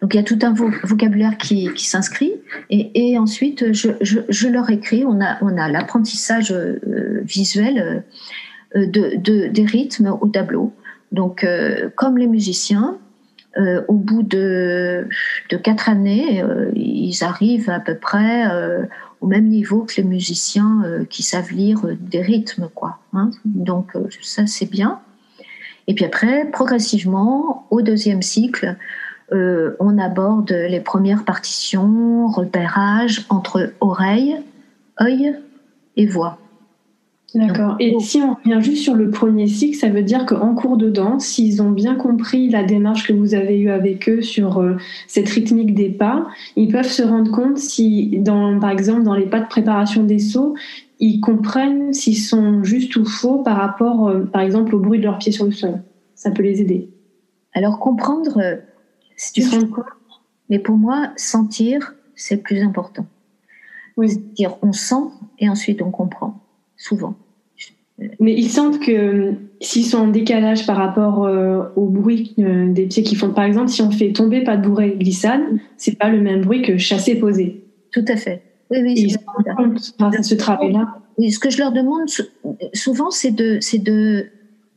[0.00, 2.32] Donc il y a tout un vocabulaire qui, s'inscrit
[2.70, 5.04] et, ensuite je, leur écris.
[5.06, 8.04] On a, on a l'apprentissage euh, visuel
[8.74, 10.72] de, des rythmes au tableau.
[11.12, 11.46] Donc,
[11.96, 12.98] comme les musiciens,
[13.88, 15.08] au bout de,
[15.62, 16.42] quatre années,
[16.74, 18.44] ils arrivent à peu près
[19.20, 22.98] au même niveau que les musiciens qui savent lire des rythmes, quoi.
[23.12, 23.30] Hein.
[23.44, 25.00] Donc, ça, c'est bien.
[25.86, 28.76] Et puis après, progressivement, au deuxième cycle,
[29.32, 34.36] euh, on aborde les premières partitions, repérage entre oreille,
[35.00, 35.34] œil
[35.96, 36.38] et voix.
[37.34, 37.74] D'accord.
[37.80, 40.88] Et si on revient juste sur le premier cycle, ça veut dire qu'en cours de
[40.88, 44.76] danse, s'ils ont bien compris la démarche que vous avez eue avec eux sur euh,
[45.08, 49.26] cette rythmique des pas, ils peuvent se rendre compte si, dans, par exemple, dans les
[49.26, 50.54] pas de préparation des sauts,
[51.00, 55.04] ils comprennent s'ils sont justes ou faux par rapport, euh, par exemple, au bruit de
[55.04, 55.82] leurs pieds sur le sol.
[56.14, 56.88] Ça peut les aider.
[57.52, 58.56] Alors comprendre, euh,
[59.16, 59.48] c'est du
[60.50, 63.06] mais pour moi, sentir, c'est le plus important.
[63.96, 64.10] Oui.
[64.10, 66.40] C'est-à-dire, on sent et ensuite on comprend,
[66.76, 67.16] souvent.
[68.18, 71.28] Mais ils sentent que euh, s'ils sont en décalage par rapport
[71.76, 74.96] au bruit des pieds qui font, par exemple, si on fait tomber pas de bourrée
[74.98, 75.42] glissade,
[75.76, 77.64] c'est pas le même bruit que chasser posé.
[77.92, 78.42] Tout à fait.
[78.70, 80.96] Oui, oui, c'est ce travail-là.
[81.18, 82.08] Ce que je leur demande
[82.72, 84.26] souvent, c'est de, c'est de,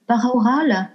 [0.05, 0.89] par oral,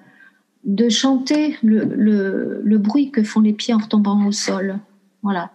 [0.65, 4.79] de chanter le, le, le, bruit que font les pieds en retombant au sol.
[5.23, 5.51] Voilà.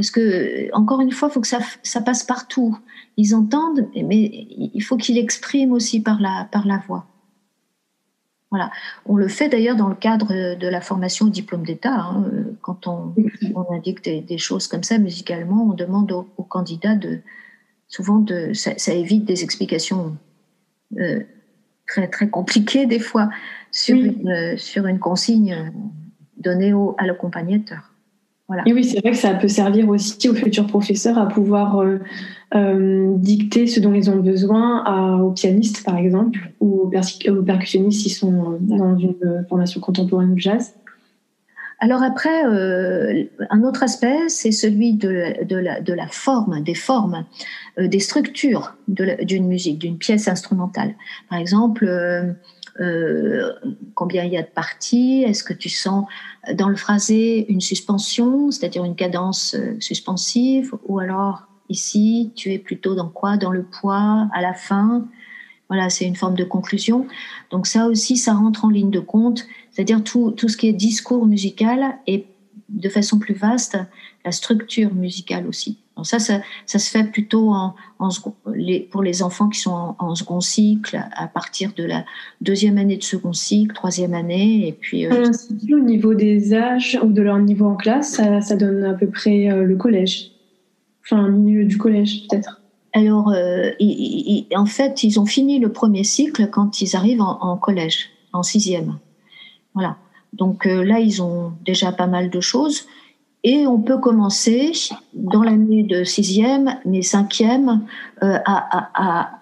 [0.00, 2.78] Parce que, encore une fois, il faut que ça, ça passe partout.
[3.18, 7.04] Ils entendent, mais il faut qu'ils l'expriment aussi par la, par la voix.
[8.50, 8.70] Voilà.
[9.04, 11.96] On le fait d'ailleurs dans le cadre de la formation au diplôme d'État.
[11.96, 12.24] Hein.
[12.62, 13.14] Quand on,
[13.54, 17.18] on indique des, choses comme ça musicalement, on demande aux, candidats de
[17.86, 20.16] souvent de ça, évite des explications
[20.98, 21.20] euh,
[21.86, 23.28] très très compliquées des fois
[23.70, 25.70] sur une sur une consigne
[26.38, 27.89] donnée au, à l'accompagnateur.
[28.66, 31.98] Et oui, c'est vrai que ça peut servir aussi aux futurs professeurs à pouvoir euh,
[32.54, 38.12] euh, dicter ce dont ils ont besoin aux pianistes, par exemple, ou aux, percussionnistes s'ils
[38.12, 40.74] sont dans une formation contemporaine du jazz.
[41.82, 46.74] Alors après, euh, un autre aspect, c'est celui de, de, la, de, la, forme, des
[46.74, 47.24] formes,
[47.78, 50.94] des structures d'une musique, d'une pièce instrumentale.
[51.30, 51.86] Par exemple,
[52.80, 53.52] euh,
[53.94, 56.06] combien il y a de parties, est-ce que tu sens
[56.54, 62.58] dans le phrasé une suspension, c'est-à-dire une cadence euh, suspensive, ou alors ici tu es
[62.58, 63.36] plutôt dans quoi?
[63.36, 65.06] Dans le poids, à la fin?
[65.68, 67.06] Voilà, c'est une forme de conclusion.
[67.50, 70.72] Donc ça aussi, ça rentre en ligne de compte, c'est-à-dire tout, tout ce qui est
[70.72, 72.26] discours musical et
[72.68, 73.78] de façon plus vaste,
[74.24, 77.74] la structure musicale aussi ça, ça, se fait plutôt en,
[78.90, 82.04] pour les enfants qui sont en, second cycle, à partir de la
[82.40, 85.06] deuxième année de second cycle, troisième année, et puis.
[85.06, 85.30] Euh,
[85.72, 89.50] au niveau des âges ou de leur niveau en classe, ça, donne à peu près
[89.50, 90.32] euh, le collège,
[91.04, 92.60] enfin le milieu du collège peut-être.
[92.92, 93.70] Alors, euh,
[94.56, 98.98] en fait, ils ont fini le premier cycle quand ils arrivent en, collège, en sixième.
[99.74, 99.96] Voilà.
[100.32, 102.86] Donc là, ils ont déjà pas mal de choses.
[103.42, 104.72] Et on peut commencer
[105.14, 107.82] dans l'année de sixième, mais cinquième,
[108.22, 109.36] euh, à,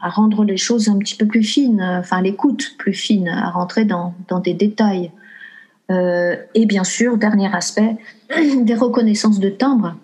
[0.00, 4.14] rendre les choses un petit peu plus fines, enfin l'écoute plus fine, à rentrer dans,
[4.42, 5.10] des détails.
[5.90, 7.96] Euh, et bien sûr, dernier aspect,
[8.56, 9.96] des reconnaissances de timbre.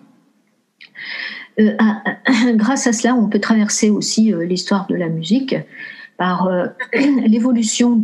[1.59, 1.75] Euh,
[2.53, 5.55] grâce à cela, on peut traverser aussi l'histoire de la musique
[6.17, 6.49] par
[6.93, 7.95] l'évolution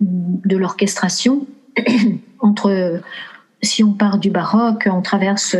[0.00, 1.46] de l'orchestration
[2.40, 3.00] entre
[3.64, 5.56] si on part du baroque, on traverse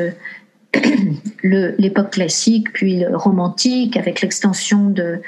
[1.42, 5.20] l'époque classique, puis le romantique, avec l'extension de,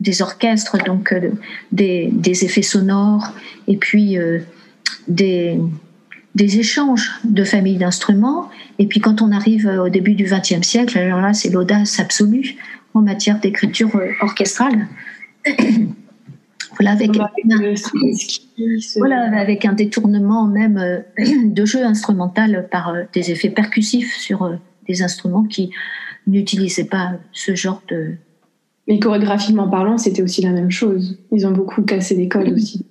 [0.00, 1.30] des orchestres, donc euh,
[1.72, 3.32] des, effets sonores,
[3.68, 4.40] et puis euh,
[5.08, 5.58] des,
[6.36, 8.50] échanges de familles d'instruments.
[8.78, 12.56] Et puis quand on arrive au début du XXe siècle, alors là, c'est l'audace absolue
[12.92, 14.86] en matière d'écriture euh, orchestrale.
[16.78, 17.28] Voilà, avec, un,
[18.96, 21.00] voilà, avec un détournement même euh,
[21.44, 24.56] de jeu instrumental par euh, des effets percussifs sur euh,
[24.88, 25.70] des instruments qui
[26.26, 28.14] n'utilisaient pas ce genre de...
[28.88, 31.18] Mais chorégraphiquement parlant, c'était aussi la même chose.
[31.32, 32.86] Ils ont beaucoup cassé des codes aussi.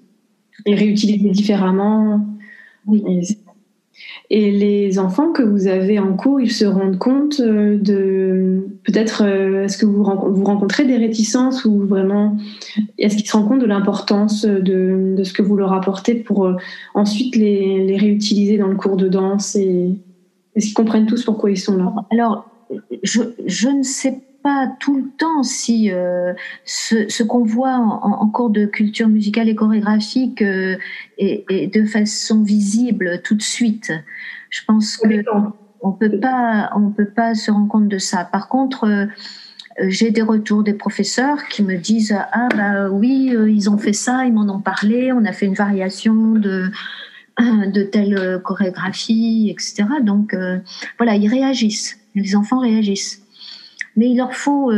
[0.66, 2.26] Et réutilisé différemment.
[2.88, 3.04] Oui.
[3.08, 3.22] Et
[4.30, 9.66] les enfants que vous avez en cours, ils se rendent compte euh, de peut-être euh,
[9.66, 12.38] est-ce que vous, vous rencontrez des réticences ou vraiment
[12.98, 16.46] est-ce qu'ils se rendent compte de l'importance de, de, ce que vous leur apportez pour
[16.46, 16.56] euh,
[16.94, 20.00] ensuite les, les, réutiliser dans le cours de danse et
[20.56, 21.94] est-ce qu'ils comprennent tous pourquoi ils sont là?
[22.12, 22.50] Alors
[23.04, 26.34] je, je ne sais pas pas tout le temps si euh,
[26.66, 30.76] ce, ce qu'on voit en, cours de culture musicale et chorégraphique euh,
[31.18, 33.92] est, de façon visible tout de suite.
[34.50, 35.24] Je pense que
[35.82, 38.24] on peut pas, on peut pas se rendre compte de ça.
[38.24, 39.08] Par contre,
[39.82, 44.26] j'ai des retours des professeurs qui me disent ah bah oui ils ont fait ça,
[44.26, 46.70] ils m'en ont parlé, on a fait une variation de
[47.40, 49.86] de telle chorégraphie, etc.
[50.02, 50.36] Donc
[50.98, 53.23] voilà, ils réagissent, les enfants réagissent.
[53.96, 54.72] Mais il leur faut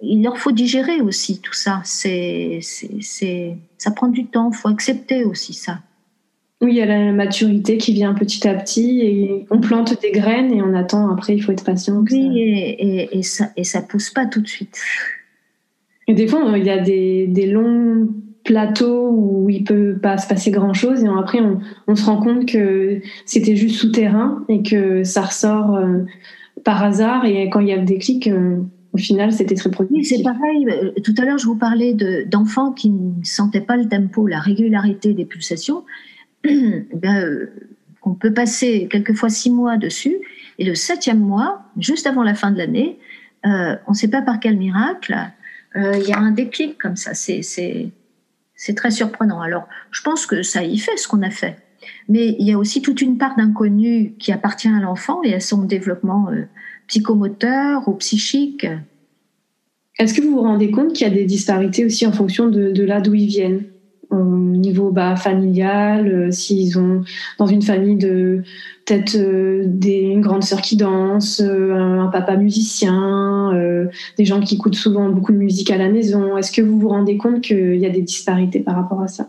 [0.00, 1.80] il leur faut digérer aussi tout ça.
[1.84, 4.50] C'est, c'est, ça prend du temps.
[4.52, 5.80] Il faut accepter aussi ça.
[6.60, 10.10] Oui, il y a la maturité qui vient petit à petit et on plante des
[10.10, 11.08] graines et on attend.
[11.10, 12.02] Après, il faut être patient.
[12.10, 14.80] Oui, et, et, ça et ça pousse pas tout de suite.
[16.08, 18.08] Et des fois, il y a des, des longs
[18.44, 22.16] plateaux où il peut pas se passer grand chose et après on, on se rend
[22.16, 25.98] compte que c'était juste souterrain et que ça ressort euh,
[26.64, 28.58] par hasard et quand il y a le déclic euh,
[28.92, 30.16] au final, c'était très productif.
[30.16, 30.66] c'est pareil.
[30.68, 31.94] Euh, tout à l'heure, je vous parlais
[32.26, 35.84] d'enfants qui ne sentaient pas le tempo, la régularité des pulsations.
[36.44, 37.46] ben, euh,
[38.02, 40.16] on peut passer quelquefois six mois dessus,
[40.58, 42.98] et le septième mois, juste avant la fin de l'année,
[43.46, 45.16] euh, on ne sait pas par quel miracle,
[45.76, 47.12] il y a un déclic comme ça.
[47.14, 47.92] C'est
[48.74, 49.40] très surprenant.
[49.40, 51.56] Alors, je pense que ça y fait ce qu'on a fait.
[52.08, 55.40] Mais il y a aussi toute une part d'inconnu qui appartient à l'enfant et à
[55.40, 56.28] son développement
[56.88, 58.66] psychomoteur ou psychique.
[59.98, 62.84] Est-ce que vous vous rendez compte qu'il y a des disparités aussi en fonction de,
[62.84, 63.64] là d'où ils viennent?
[64.10, 67.02] Au niveau bah, familial, euh, s'ils ont
[67.38, 68.42] dans une famille de
[68.86, 73.52] peut-être euh, des, une grande sœur qui danse, euh, un, papa musicien,
[74.16, 76.38] des gens qui écoutent souvent beaucoup de musique à la maison.
[76.38, 79.28] Est-ce que vous vous rendez compte qu'il y a des disparités par rapport à ça?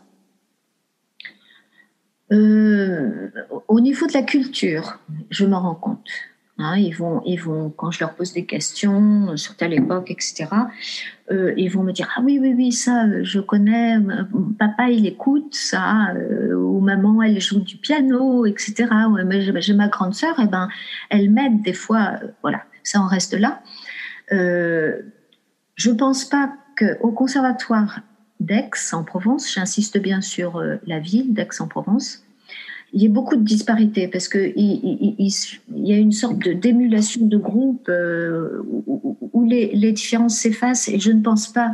[2.32, 6.08] Au niveau de la culture, je m'en rends compte.
[6.62, 10.46] Hein, ils, vont, ils vont, quand je leur pose des questions sur telle époque, etc.,
[11.32, 13.96] euh, ils vont me dire Ah oui, oui, oui, ça, euh, je connais,
[14.58, 18.88] papa, il écoute ça, euh, ou maman, elle joue du piano, etc.
[19.60, 20.68] j'ai ma grande sœur, et eh ben,
[21.10, 23.62] elle m'aide des fois, voilà, ça en reste là.
[24.30, 28.02] je ne pense pas qu'au conservatoire
[28.40, 32.24] d'Aix en Provence, j'insiste bien sur la ville d'Aix en Provence,
[32.94, 37.26] il y a beaucoup de disparités parce qu'il il, il, y a une sorte d'émulation
[37.26, 41.72] de, groupe euh, où, les, les, différences s'effacent et je ne pense pas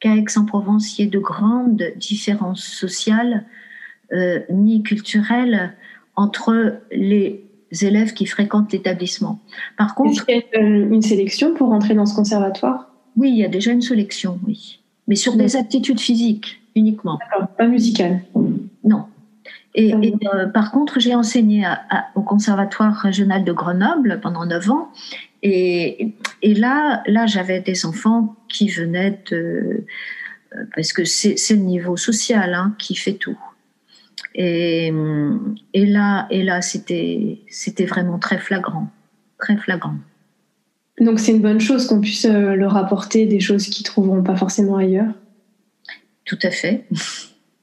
[0.00, 3.44] qu'à Aix-en-Provence il y ait de grandes différences sociales
[4.12, 5.76] euh, ni culturelles
[6.16, 7.44] entre les
[7.82, 9.40] élèves qui fréquentent l'établissement.
[9.76, 12.90] Par contre, y a une sélection pour entrer dans ce conservatoire?
[13.16, 17.18] Oui, il y a déjà une sélection, oui, mais sur des aptitudes physiques uniquement.
[17.56, 18.20] pas musicales.
[18.84, 19.06] Non.
[19.74, 21.64] Et, euh, par contre, j'ai enseigné
[22.14, 24.92] au Conservatoire régional de Grenoble pendant 9 ans.
[25.42, 29.84] Et, et là, là j'avais des enfants qui venaient de.
[30.54, 33.38] Euh, parce que c'est le niveau social hein, qui fait tout.
[34.34, 34.92] Et,
[35.74, 37.38] et là, et là c'était
[37.86, 38.88] vraiment très flagrant.
[39.38, 39.94] Très flagrant.
[41.00, 44.22] Donc c'est une bonne chose qu'on puisse euh, leur apporter des choses qu'ils ne trouveront
[44.22, 45.12] pas forcément ailleurs.
[46.24, 46.84] Tout à fait.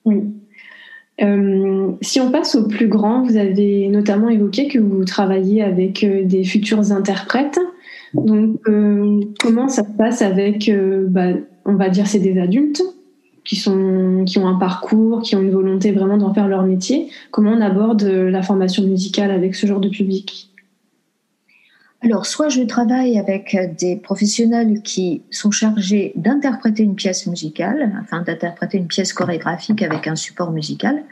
[0.05, 0.21] Oui.
[1.21, 6.03] Euh, si on passe au plus grand, vous avez notamment évoqué que vous travaillez avec
[6.03, 7.59] euh, des futurs interprètes.
[8.13, 10.71] Donc, euh, comment ça se passe avec,
[11.09, 11.33] bah,
[11.65, 12.81] on va dire, c'est des adultes
[13.43, 17.09] qui, sont, qui ont un parcours, qui ont une volonté vraiment d'en faire leur métier.
[17.31, 20.49] Comment on aborde la formation musicale avec ce genre de public?
[22.01, 28.21] Alors, soit je travaille avec des professionnels qui sont chargés d'interpréter une pièce musicale, enfin
[28.21, 31.03] d'interpréter une pièce chorégraphique avec un support musical.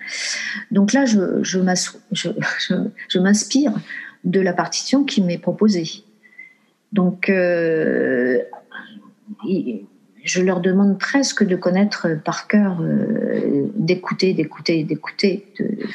[0.69, 1.58] Donc là, je,
[3.19, 3.74] m'inspire
[4.24, 6.04] de la partition qui m'est proposée.
[6.91, 8.39] Donc, euh,
[10.23, 15.45] je leur demande presque de connaître par cœur, euh, d'écouter, d'écouter, d'écouter,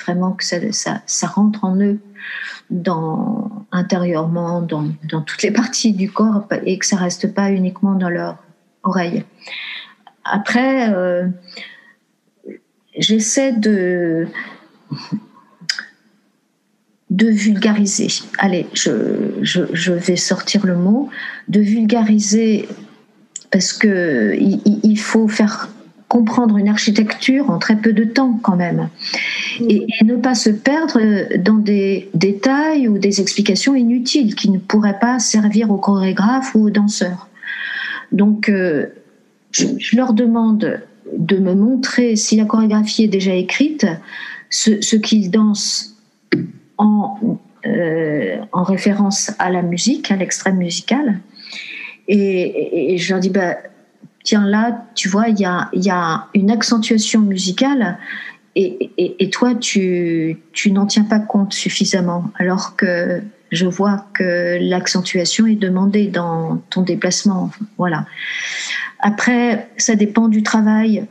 [0.05, 1.99] vraiment que ça, rentre en eux,
[3.73, 8.37] intérieurement, dans, toutes les parties du corps, et que ça reste pas uniquement dans leur
[8.83, 9.25] oreille.
[10.25, 11.27] Après, euh,
[12.99, 14.27] j'essaie de
[17.11, 18.09] vulgariser.
[18.37, 21.09] Allez, je vais sortir le mot,
[21.49, 22.69] de vulgariser
[23.51, 25.69] parce que il, faut faire
[26.09, 28.89] comprendre une architecture en très peu de temps quand même
[29.61, 31.01] et, ne pas se perdre
[31.39, 36.67] dans des détails ou des explications inutiles qui ne pourraient pas servir aux chorégraphes ou
[36.67, 37.29] aux danseurs.
[38.13, 38.87] Donc euh,
[39.51, 40.81] je, leur demande
[41.17, 43.87] de me montrer si la chorégraphie est déjà écrite,
[44.51, 45.97] ce, qu'ils dansent
[46.79, 51.19] en, euh, en référence à la musique, à l'extrême musical,
[52.09, 53.57] et, je leur dis, bah,
[54.25, 57.99] tiens, là, tu vois, il y a, y a, une accentuation musicale
[58.57, 62.31] et, et toi, tu, tu n'en tiens pas compte suffisamment.
[62.39, 67.51] Alors que Je vois que l'accentuation est demandée dans ton déplacement.
[67.79, 68.07] Voilà.
[69.01, 71.07] Après, ça dépend du travail.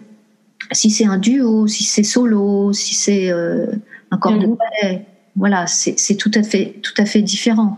[0.71, 3.67] Si c'est un duo, si c'est solo, si c'est euh,
[4.11, 7.77] un corps de ballet, voilà, c'est tout à fait tout à fait différent.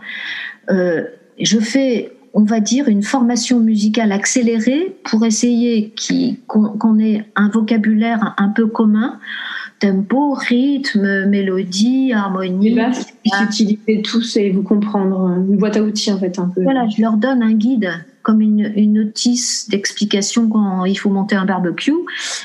[0.72, 1.04] Euh,
[1.40, 5.94] je fais, on va dire, une formation musicale accélérée pour essayer
[6.48, 9.20] qu'on ait un vocabulaire un peu commun
[9.80, 12.78] tempo, rythme, mélodie, harmonie.
[13.42, 16.64] utiliser tous et vous comprendre, une boîte à outils en fait un peu.
[16.64, 17.90] Voilà, je leur donne un guide
[18.22, 21.94] comme une, notice d'explication quand il faut monter un barbecue.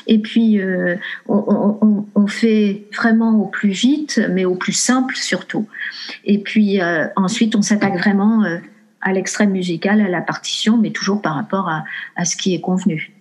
[0.06, 0.96] Et puis, euh,
[1.28, 5.66] on, fait vraiment au plus vite, mais au plus simple surtout.
[6.24, 8.56] Et puis, euh, ensuite, on s'attaque vraiment euh,
[9.04, 11.70] à l'extrême musical, à la partition, mais toujours par rapport
[12.16, 13.14] à ce qui est convenu.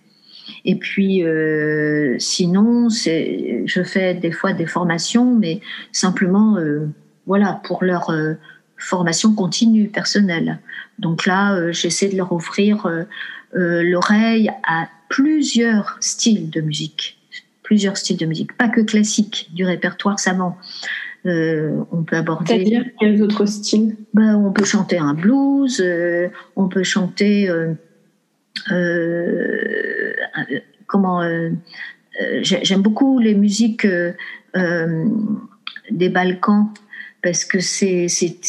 [0.64, 5.60] Et puis, euh, sinon, je fais des fois des formations, mais
[5.92, 6.88] simplement, euh,
[7.26, 8.34] voilà, pour leur euh,
[8.76, 10.58] formation continue personnelle.
[10.98, 12.88] Donc là, j'essaie de leur offrir
[13.52, 17.18] l'oreille à plusieurs styles de musique,
[17.62, 20.58] plusieurs styles de musique, pas que classique, du répertoire savant.
[21.24, 22.54] On peut aborder.
[22.54, 23.96] C'est-à-dire quels autres styles?
[24.12, 25.82] Ben, On peut chanter un blues,
[26.56, 27.50] on peut chanter
[30.86, 31.50] comment euh,
[32.22, 34.12] euh, j'aime beaucoup les musiques euh,
[35.90, 36.68] des Balkans
[37.22, 38.06] parce que c'est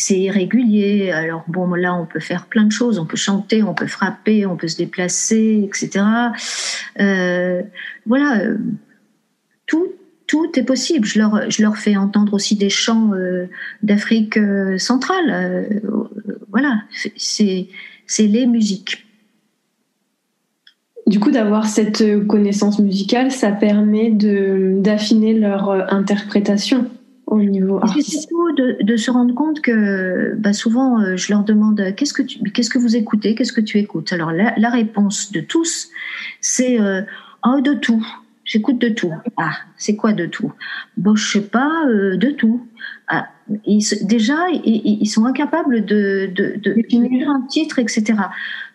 [0.09, 1.11] irrégulier.
[1.11, 2.99] Alors bon, là, on peut faire plein de choses.
[2.99, 6.05] On peut chanter, on peut frapper, on peut se déplacer, etc.
[8.05, 8.41] voilà,
[9.65, 9.93] tout,
[10.27, 11.05] tout est possible.
[11.05, 13.11] Je leur, je leur fais entendre aussi des chants
[13.83, 14.39] d'Afrique
[14.77, 15.69] centrale.
[16.49, 16.81] voilà,
[17.15, 17.67] c'est
[18.19, 19.05] les musiques
[21.07, 26.89] du coup, d'avoir cette euh, connaissance musicale, ça permet d'affiner leur euh, interprétation
[27.27, 28.13] au niveau artistique.
[28.13, 32.13] C'est surtout de, de, se rendre compte que bah souvent, euh, je leur demande qu'est-ce
[32.13, 34.13] que, tu, qu'est-ce que vous écoutez, qu'est-ce que tu écoutes?
[34.13, 35.89] Alors, la, la réponse de tous,
[36.41, 37.01] c'est euh,
[37.45, 38.05] oh, de tout.
[38.45, 39.11] J'écoute de tout.
[39.37, 40.53] Ah, c'est quoi de tout?
[40.97, 42.65] Bon, je sais pas, de tout.
[43.07, 43.27] Ah,
[43.65, 48.13] ils, déjà, ils, ils, sont incapables de, de, de, de un titre, etc.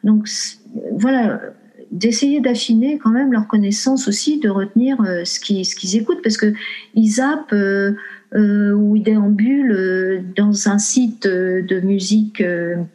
[0.05, 0.29] Donc,
[0.93, 1.41] voilà,
[1.91, 6.23] d'essayer d'affiner quand même leur connaissance aussi, de retenir euh, ce qu'ils ce qu'ils écoutent,
[6.23, 6.53] parce que
[6.95, 7.93] ils zappent euh,
[8.35, 12.43] euh, ou ils déambulent euh, dans un site de musique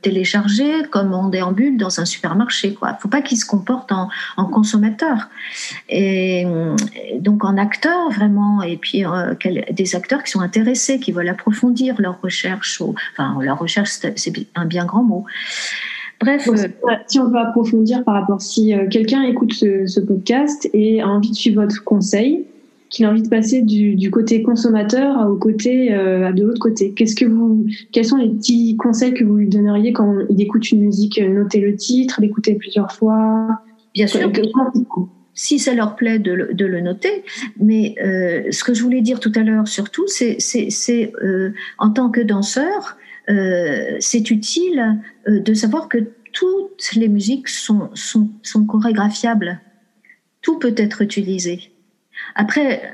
[0.02, 2.74] téléchargée comme on déambule dans un supermarché.
[2.74, 5.30] Quoi, faut pas qu'ils se comportent en, en consommateurs
[5.90, 6.46] et,
[7.20, 9.04] donc en acteurs vraiment, et puis
[9.72, 12.82] des acteurs qui sont intéressés, qui veulent approfondir leur recherche.
[13.14, 15.26] enfin, leur recherche, c'est un bien grand mot.
[16.22, 16.68] Bref, euh,
[17.08, 21.32] si on veut approfondir par rapport, si euh, quelqu'un écoute ce, podcast et a envie
[21.32, 22.46] de suivre votre conseil,
[22.90, 27.16] qu'il a envie de passer du, côté consommateur au côté euh, de l'autre côté, qu'est-ce
[27.16, 30.82] que vous, quels sont les petits conseils que vous lui donneriez quand il écoute une
[30.82, 33.62] musique, noter le titre, l'écouter plusieurs fois?
[33.94, 34.32] Bien sûr.
[35.34, 37.24] si ça leur plaît de le, noter.
[37.60, 41.12] Mais ce que je voulais dire tout à l'heure surtout, c'est
[41.78, 42.98] en tant que danseur,
[43.30, 45.98] euh, c'est utile euh, de savoir que
[46.32, 49.62] toutes les musiques sont, sont, sont chorégraphiables.
[50.42, 51.72] Tout peut être utilisé.
[52.36, 52.94] Après,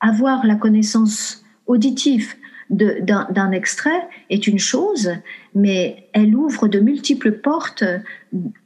[0.00, 2.34] avoir la connaissance auditive
[2.70, 5.10] d'un extrait est une chose,
[5.54, 7.84] mais elle ouvre de multiples portes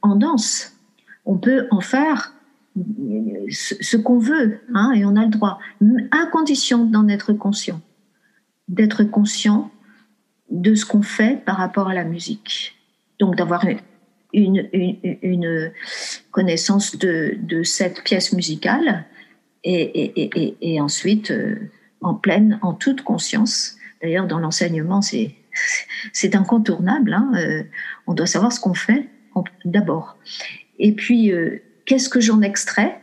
[0.02, 0.76] en danse.
[1.24, 2.32] On peut en faire
[3.50, 5.58] ce, qu'on veut, hein, et on a le droit,
[6.10, 7.80] à condition d'en être conscient.
[8.68, 9.70] D'être conscient
[10.50, 12.76] de ce qu'on fait par rapport à la musique.
[13.18, 13.64] Donc d'avoir
[14.32, 15.72] une,
[16.30, 19.04] connaissance de, cette pièce musicale
[19.64, 23.76] et, ensuite euh, en pleine, en toute conscience.
[24.02, 25.34] D'ailleurs, dans l'enseignement, c'est
[26.12, 27.12] c'est incontournable.
[27.12, 27.62] Hein, euh,
[28.06, 29.08] on doit savoir ce qu'on fait
[29.64, 30.16] d'abord.
[30.80, 33.00] Et puis, euh, qu'est-ce que j'en extrais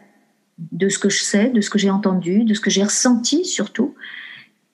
[0.72, 3.46] de ce que je sais, de ce que j'ai entendu, de ce que j'ai ressenti
[3.46, 3.96] surtout,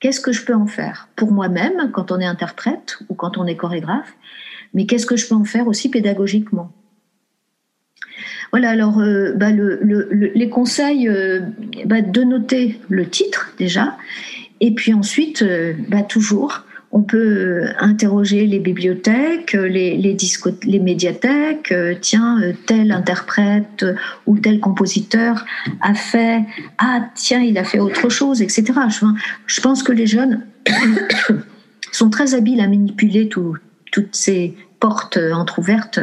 [0.01, 3.45] Qu'est-ce que je peux en faire pour moi-même quand on est interprète ou quand on
[3.45, 4.15] est chorégraphe,
[4.73, 6.71] mais qu'est-ce que je peux en faire aussi pédagogiquement?
[8.51, 11.39] Voilà, alors euh, bah, les conseils, euh,
[11.85, 13.97] bah, de noter le titre déjà,
[14.59, 20.17] et puis ensuite, euh, bah, toujours on peut interroger les bibliothèques, les, les,
[20.63, 21.73] les médiathèques.
[22.01, 23.85] Tiens, tel interprète
[24.27, 25.45] ou tel compositeur
[25.79, 26.43] a fait.
[26.79, 28.73] Ah, tiens, il a fait autre chose, etc.
[29.47, 30.45] Je, pense que les jeunes
[31.93, 36.01] sont très habiles à manipuler toutes ces portes entrouvertes,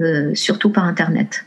[0.00, 1.44] euh, surtout par Internet.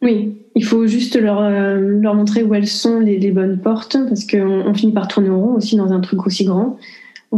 [0.00, 4.24] Oui, il faut juste leur, leur montrer où elles sont les, les bonnes portes, parce
[4.24, 6.78] qu'on on finit par tourner au rond aussi dans un truc aussi grand.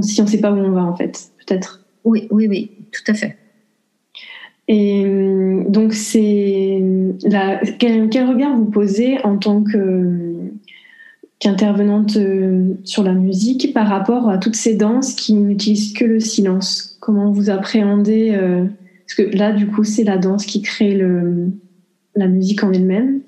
[0.03, 1.81] si on ne sait pas où on va en fait, peut-être.
[2.05, 3.37] Oui, oui, oui, tout à fait.
[4.73, 5.05] Et
[5.69, 6.81] donc, c'est
[7.79, 10.31] quel, quel, regard vous posez en tant que
[11.41, 16.21] qu'intervenante euh, sur la musique par rapport à toutes ces danses qui n'utilisent que le
[16.21, 16.99] silence?
[17.01, 18.67] Comment vous appréhendez euh,
[19.07, 21.51] Parce que là, du coup, c'est la danse qui crée le,
[22.15, 23.21] la musique en elle-même.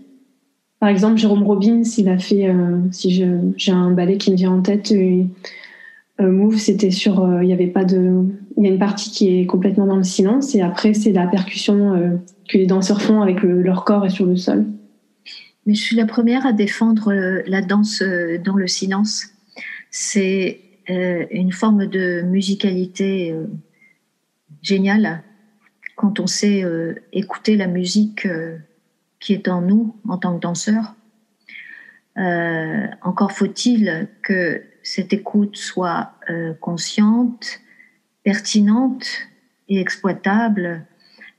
[0.81, 3.25] Par exemple, Jérôme Robbins, il a fait, euh, si
[3.57, 4.93] j'ai un ballet qui me vient en tête,
[6.19, 8.25] Move, c'était sur, il y avait pas de,
[8.57, 11.27] il y a une partie qui est complètement dans le silence et après c'est la
[11.27, 14.65] percussion que les danseurs font avec leur corps et sur le sol.
[15.67, 19.27] Mais je suis la première à défendre euh, la danse euh, dans le silence.
[19.91, 20.61] C'est
[20.91, 23.35] euh, une forme de musicalité
[24.63, 25.23] géniale
[25.97, 26.65] quand on sait
[27.13, 28.27] écouter la musique
[29.23, 30.95] qui est en nous en tant que danseur.
[33.03, 36.13] encore faut-il que cette écoute soit
[36.61, 37.61] consciente,
[38.25, 39.07] pertinente
[39.69, 40.85] et exploitable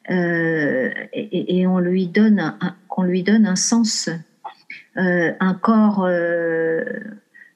[0.09, 4.09] euh, et, lui donne un, qu'on lui donne un sens.
[4.97, 6.83] Euh, un corps, euh,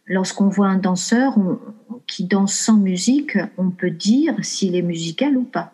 [0.05, 1.35] lorsqu'on voit un danseur
[2.07, 5.73] qui danse sans musique, on peut dire s'il est musical ou pas.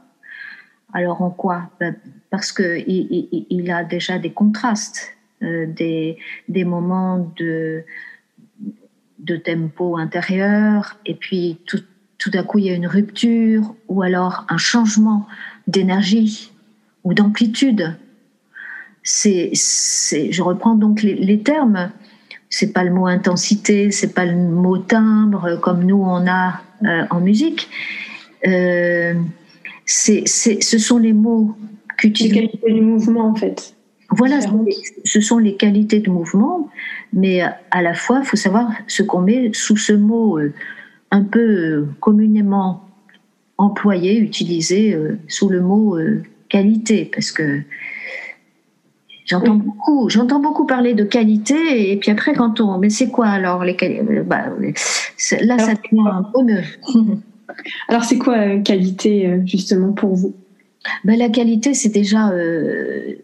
[0.93, 1.70] Alors en quoi?
[1.80, 1.95] Ben,
[2.34, 6.17] Parce qu'il il, a déjà des contrastes, des,
[6.49, 7.84] des, moments de,
[9.19, 11.84] de tempo intérieur, et puis tout,
[12.17, 15.27] tout à coup il y a une rupture, ou alors un changement
[15.67, 16.51] d'énergie
[17.03, 17.95] ou d'amplitude.
[19.03, 21.91] C'est, je reprends donc les, termes.
[22.49, 27.05] C'est pas le mot intensité, c'est pas le mot timbre comme nous on a euh,
[27.11, 27.69] en musique.
[28.47, 29.13] Euh,
[29.86, 31.55] c'est, ce sont les mots
[32.08, 32.34] qu'utilisent.
[32.34, 33.76] Les qualités du mouvement en fait.
[34.10, 34.39] Voilà,
[35.06, 36.70] ce sont les qualités de mouvement,
[37.14, 37.41] mais
[37.72, 40.54] à la fois, il faut savoir ce qu'on met sous ce mot euh,
[41.10, 42.84] un peu communément
[43.58, 44.95] employé, utilisé
[45.28, 45.97] sous le mot
[46.47, 47.62] qualité, parce que
[49.26, 53.28] j'entends beaucoup, j'entends beaucoup parler de qualité, et puis après quand on, mais c'est quoi
[53.28, 54.45] alors les qualités bah,
[55.41, 56.39] Là, ça devient un peu
[57.88, 60.34] Alors c'est quoi euh, qualité euh, justement pour vous?
[61.03, 62.29] Ben, la qualité, c'est déjà.
[62.29, 63.15] Euh,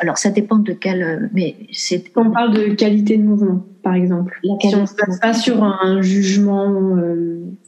[0.00, 1.30] alors, ça dépend de quel.
[1.32, 2.04] Mais c'est.
[2.16, 4.40] On parle de qualité de mouvement, par exemple.
[4.42, 6.68] si on ne se passe pas sur un jugement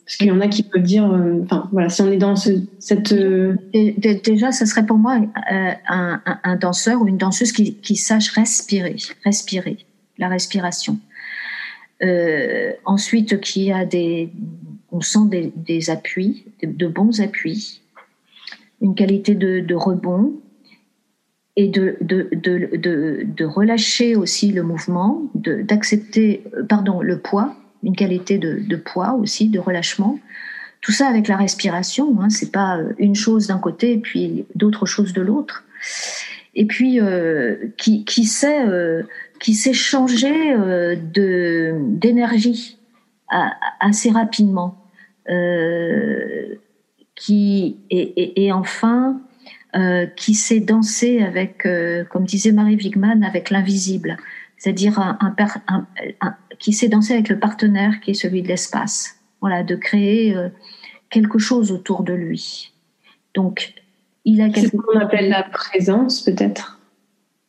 [0.06, 2.36] parce qu'il y en a qui peuvent dire, euh, enfin voilà, si on est dans
[2.36, 3.12] cette...
[3.12, 8.94] Euh, déjà, ce serait pour moi euh, un, danseur ou une danseuse qui, sache respirer,
[9.24, 9.78] respirer,
[10.16, 11.00] la respiration.
[12.84, 14.30] ensuite, qui a des...
[14.92, 17.82] On sent des, appuis, de, bons appuis,
[18.86, 20.32] une qualité de, rebond
[21.56, 27.56] et de, de, de, relâcher aussi le mouvement, d'accepter, pardon, le poids
[27.86, 30.18] une qualité de, poids aussi, de relâchement.
[30.80, 34.44] Tout ça avec la respiration, hein, c'est pas euh, une chose d'un côté et puis
[34.54, 35.64] d'autres choses de l'autre.
[36.54, 39.02] Et puis euh, qui, qui, sait euh,
[39.40, 39.54] qui
[41.92, 42.78] d'énergie
[43.80, 44.78] assez rapidement.
[47.16, 49.20] Qui et, et, enfin
[50.16, 51.68] qui sait danser avec,
[52.08, 54.16] comme disait Marie Wigman, avec l'invisible,
[54.56, 55.86] c'est-à-dire un, un,
[56.22, 59.16] un, qui sait danser avec le partenaire qui est celui de l'espace.
[59.40, 60.48] Voilà, de créer euh,
[61.10, 62.72] quelque chose autour de lui.
[63.34, 63.74] Donc,
[64.24, 66.80] il a quelque C'est ce qu'on appelle la présence, peut-être.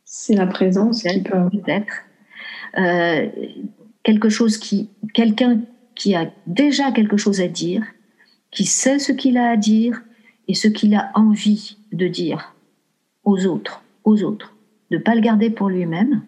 [0.03, 1.49] C'est la présence qui peut.
[1.49, 1.93] Peut-être.
[2.78, 3.30] Euh,
[4.03, 5.61] quelque chose qui, quelqu'un
[5.95, 7.84] qui a déjà quelque chose à dire,
[8.51, 10.01] qui sait ce qu'il a à dire
[10.47, 12.55] et ce qu'il a envie de dire
[13.23, 14.55] aux autres, aux autres,
[14.91, 16.21] de pas le garder pour lui-même,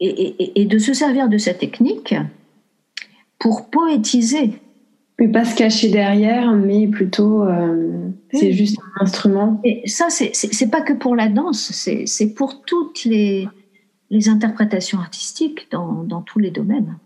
[0.00, 2.14] et, de se servir de cette technique
[3.38, 4.52] pour poétiser.
[5.18, 9.60] Mais pas se cacher derrière, mais plutôt euh, c'est juste un instrument.
[9.64, 11.70] Et ça, c'est pas que pour la danse,
[12.06, 13.48] c'est pour toutes les,
[14.10, 16.98] les interprétations artistiques dans, dans, tous les domaines.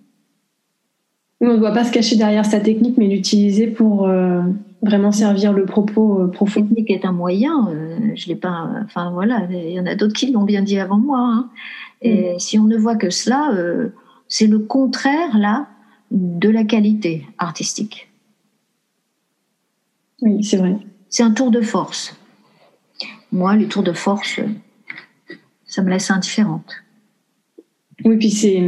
[1.41, 4.43] On ne doit pas se cacher derrière sa technique, mais l'utiliser pour euh,
[4.82, 6.61] vraiment servir le propos euh, profond.
[6.61, 7.68] La technique est un moyen.
[8.14, 8.70] je l'ai pas.
[8.84, 11.20] Enfin voilà, il y en a d'autres qui l'ont bien dit avant moi.
[11.20, 11.51] Hein.
[12.03, 12.39] Et mm.
[12.39, 13.89] si on ne voit que cela, euh,
[14.28, 15.68] c'est le contraire, là,
[16.11, 18.09] de la qualité artistique.
[20.22, 20.76] Oui, c'est vrai.
[21.09, 22.16] C'est un tour de force.
[23.32, 24.41] Moi, les tours de force,
[25.66, 26.76] ça me laisse indifférente.
[28.05, 28.62] Oui, puis c'est.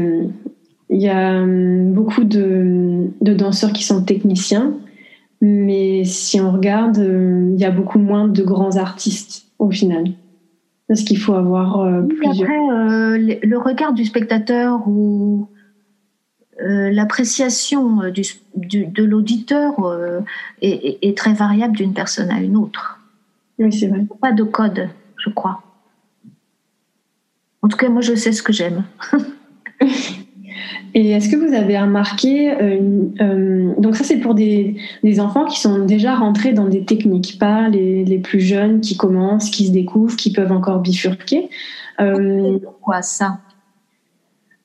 [0.90, 4.74] Il y a hum, beaucoup de, de, danseurs qui sont techniciens,
[5.40, 10.12] mais si on regarde, euh, il y a beaucoup moins de grands artistes au final.
[10.88, 12.48] Parce qu'il faut avoir euh, plusieurs.
[12.48, 15.48] Après, euh, le regard du spectateur ou
[16.60, 19.74] l'appréciation de l'auditeur
[20.60, 22.98] est, très variable d'une personne à une autre.
[23.60, 24.04] Oui, c'est vrai.
[24.20, 25.62] Pas de code, je crois.
[27.62, 28.82] En tout cas, moi, je sais ce que j'aime.
[30.94, 32.80] Et est-ce que vous avez remarqué, euh,
[33.20, 34.76] euh, donc ça c'est pour des,
[35.18, 39.66] enfants qui sont déjà rentrés dans des techniques, pas les, plus jeunes qui commencent, qui
[39.66, 41.48] se découvrent, qui peuvent encore bifurquer.
[42.00, 43.38] Euh, Pourquoi ça?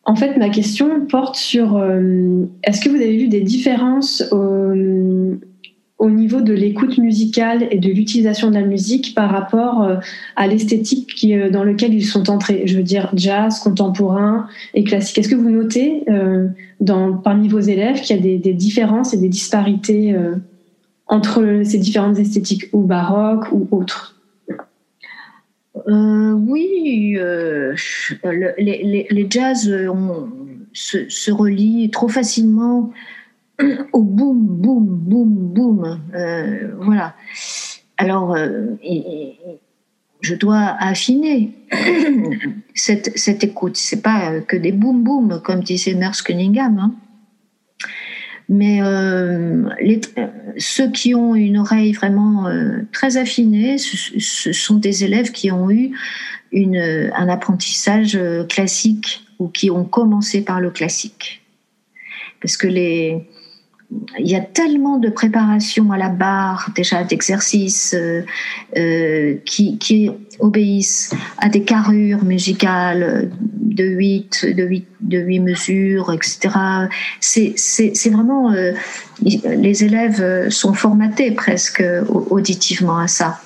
[0.06, 1.82] En fait, ma question porte sur,
[2.64, 4.74] est-ce que vous avez vu des différences au
[6.10, 9.98] niveau de l'écoute musicale et de l'utilisation de la musique par rapport euh,
[10.36, 12.64] à l'esthétique euh, dans lequel ils sont entrés.
[12.66, 15.18] Je veux dire jazz, contemporain et classique.
[15.18, 16.48] Est-ce que vous notez euh,
[17.24, 20.16] parmi vos élèves qu'il y a des, différences et des disparités
[21.08, 24.20] entre ces différentes esthétiques, ou baroques ou autres
[25.88, 27.18] Oui,
[28.58, 29.72] les, les, jazz
[30.74, 32.92] se relient trop facilement
[33.94, 36.02] au boum, boum, boum, boum.
[36.16, 37.16] Euh, voilà.
[37.98, 38.76] Alors, euh,
[40.22, 41.52] je dois affiner
[42.74, 43.78] cette, cette écoute.
[43.78, 46.80] C'est pas que des boum, boum, comme disait Nurse Cunningham.
[46.80, 46.96] Hein.
[48.50, 49.70] Mais euh,
[50.58, 52.46] ceux qui ont une oreille vraiment
[52.92, 55.92] très affinée, ce, sont des élèves qui ont eu
[56.54, 61.42] un apprentissage classique ou qui ont commencé par le classique.
[62.42, 63.26] Parce que les,
[64.20, 68.22] il y a tellement de préparation à la barre, déjà d'exercices euh,
[68.78, 76.50] euh, qui, obéissent à des carrures musicales de 8, de 8, de 8 mesures, etc.
[77.20, 78.52] C'est vraiment.
[78.52, 78.72] Euh,
[79.22, 83.40] les élèves sont formatés presque auditivement à ça.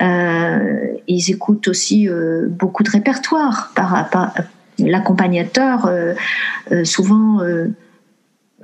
[0.00, 2.08] ils écoutent aussi
[2.48, 4.34] beaucoup de répertoires par, par
[4.78, 5.90] l'accompagnateur,
[6.84, 7.40] souvent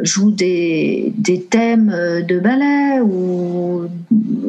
[0.00, 3.86] joue des, des thèmes euh, de ballet ou.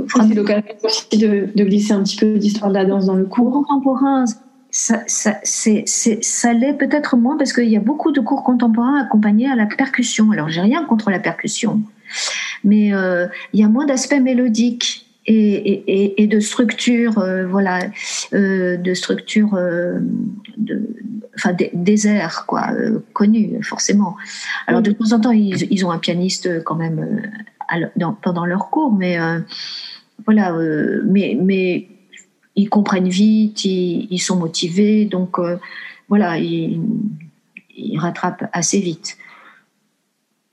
[0.10, 3.26] C'est l'occasion aussi de, de, glisser un petit peu d'histoire de la danse dans le
[3.26, 3.52] cours.
[3.52, 4.26] Contemporain,
[4.72, 9.50] ça, ça, ça l'est peut-être moins parce qu'il y a beaucoup de cours contemporains accompagnés
[9.50, 10.32] à la percussion.
[10.32, 11.82] Alors, j'ai rien contre la percussion,
[12.64, 17.82] mais euh, il y a moins d'aspects mélodiques et, de structure, euh, voilà,
[18.34, 20.00] euh, de structure, euh,
[21.36, 22.70] enfin des, airs quoi,
[23.14, 24.16] connus forcément.
[24.68, 27.22] Alors de temps en temps, ils, ont un pianiste quand même
[28.22, 29.18] pendant leur cours, mais
[30.26, 30.56] voilà,
[31.06, 31.88] mais
[32.56, 35.38] ils comprennent vite, ils, sont motivés, donc
[36.08, 36.80] voilà, ils
[37.98, 39.18] rattrapent assez vite.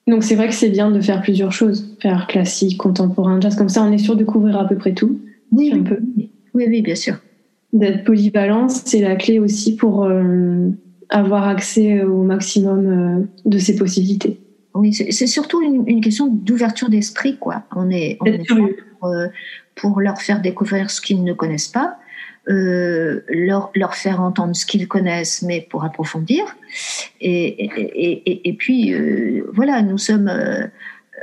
[0.07, 3.69] Donc c'est vrai que c'est bien de faire plusieurs choses, faire classique, contemporain, jazz, comme
[3.69, 5.19] ça on est sûr de couvrir à peu près tout.
[5.51, 5.99] Oui, un peu.
[6.55, 7.17] oui, oui, bien sûr.
[7.73, 10.69] D'être polyvalent, c'est la clé aussi pour euh,
[11.09, 14.41] avoir accès au maximum euh, de ces possibilités.
[14.75, 17.63] Oui, c'est surtout une, question d'ouverture d'esprit, quoi.
[17.77, 19.29] On est, on est pour, euh,
[19.77, 21.97] pour, leur faire découvrir ce qu'ils ne connaissent pas,
[22.51, 26.45] euh, leur, faire entendre ce qu'ils connaissent, mais pour approfondir.
[27.23, 30.67] Et, puis, euh, voilà, nous sommes euh,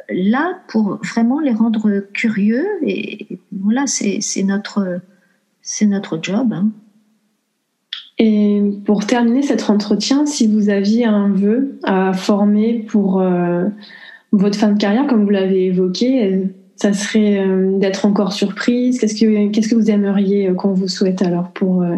[0.09, 2.65] là pour vraiment les rendre curieux.
[2.84, 4.99] Et voilà, c'est notre,
[5.84, 6.53] notre job.
[6.53, 6.72] Hein.
[8.17, 13.24] Et pour terminer cet entretien, si vous aviez un vœu à former pour
[14.32, 16.49] votre fin de carrière, comme vous l'avez évoqué,
[16.82, 18.99] ça serait euh, d'être encore surprise.
[18.99, 21.97] Qu'est-ce que, qu'est-ce que vous aimeriez euh, qu'on vous souhaite alors pour, euh,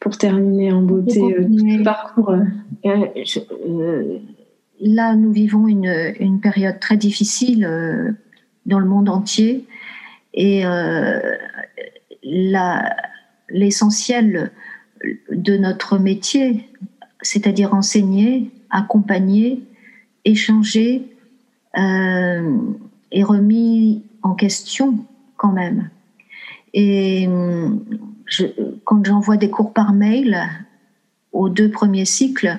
[0.00, 2.36] pour terminer en beauté tout parcours
[4.82, 8.16] Là, nous vivons une, une, période très difficile
[8.66, 9.66] dans le monde entier.
[10.32, 10.62] Et
[13.50, 14.52] l'essentiel
[15.30, 16.66] de notre métier,
[17.20, 19.62] c'est-à-dire enseigner, accompagner,
[20.24, 21.14] échanger,
[23.12, 24.98] est remis en question
[25.36, 25.90] quand même.
[26.72, 27.28] Et
[28.26, 28.46] je,
[28.84, 30.38] quand j'envoie des cours par mail
[31.32, 32.58] aux deux premiers cycles,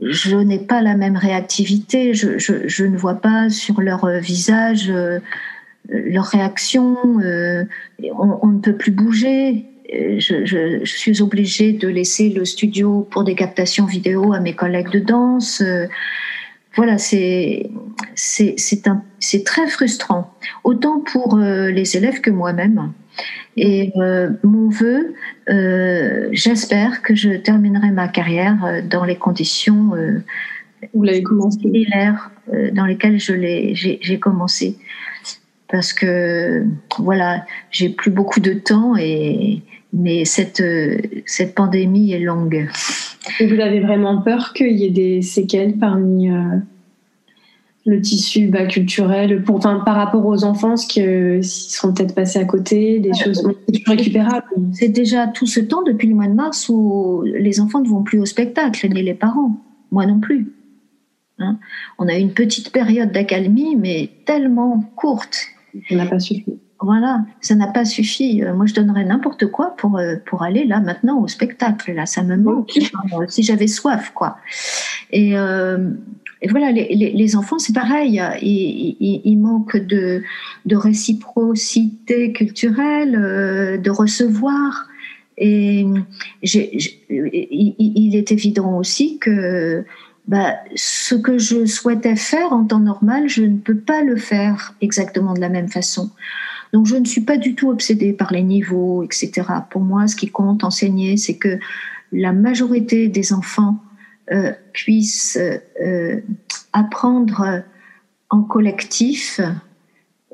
[0.00, 2.14] je n'ai pas la même réactivité.
[2.14, 5.18] Je, ne vois pas sur leur visage euh,
[5.88, 6.96] leur réaction.
[7.20, 7.64] Euh,
[8.16, 9.66] on, ne peut plus bouger.
[9.90, 15.00] Je, suis obligée de laisser le studio pour des captations vidéo à mes collègues de
[15.00, 15.62] danse
[16.78, 17.68] voilà, c'est
[19.20, 20.32] c'est très frustrant,
[20.64, 22.92] autant pour euh, les élèves que moi-même.
[23.56, 25.14] Et euh, mon vœu,
[25.50, 29.90] euh, j'espère que je terminerai ma carrière dans les conditions
[30.94, 31.86] Vous commencé.
[32.72, 33.34] dans lesquelles je
[33.74, 34.76] j'ai commencé.
[35.68, 36.64] Parce que
[36.98, 39.62] voilà, j'ai plus beaucoup de temps et,
[39.92, 40.62] mais cette,
[41.26, 42.68] cette pandémie est longue.
[43.40, 46.30] Et vous avez vraiment peur qu'il y ait des séquelles parmi
[47.88, 52.38] le tissu bas culturel pour, enfin, par rapport aux enfants, ce qu'ils seront peut-être passés
[52.38, 53.42] à côté, des choses
[53.86, 54.46] récupérables.
[54.72, 58.02] C'est déjà tout ce temps depuis le mois de mars où les enfants ne vont
[58.02, 59.56] plus au spectacle, ni les parents.
[59.90, 60.52] Moi non plus.
[61.38, 61.58] Hein.
[61.98, 65.46] On a eu une petite période d'accalmie, mais tellement courte.
[65.88, 66.58] Ça n'a pas suffi.
[66.80, 68.42] Voilà, ça n'a pas suffi.
[68.44, 71.92] Euh, moi, je donnerais n'importe quoi pour, euh, pour aller là maintenant au spectacle.
[71.92, 72.78] Là, ça me manque.
[73.28, 74.36] Si j'avais soif, quoi.
[75.10, 75.90] Et, euh,
[76.40, 78.22] et voilà, les, enfants, c'est pareil.
[78.42, 80.22] Il, il, manque de,
[80.66, 84.86] de, réciprocité culturelle, euh, de recevoir.
[85.36, 85.84] Et
[86.40, 89.84] il, est évident aussi que
[90.28, 94.74] bah, ce que je souhaitais faire en temps normal, je ne peux pas le faire
[94.80, 96.10] exactement de la même façon.
[96.72, 99.42] Donc je ne suis pas du tout obsédée par les niveaux, etc.
[99.70, 101.58] Pour moi, ce qui compte enseigner, c'est que
[102.12, 103.78] la majorité des enfants
[104.30, 105.38] euh, puissent
[105.80, 106.20] euh,
[106.74, 107.62] apprendre
[108.28, 109.40] en collectif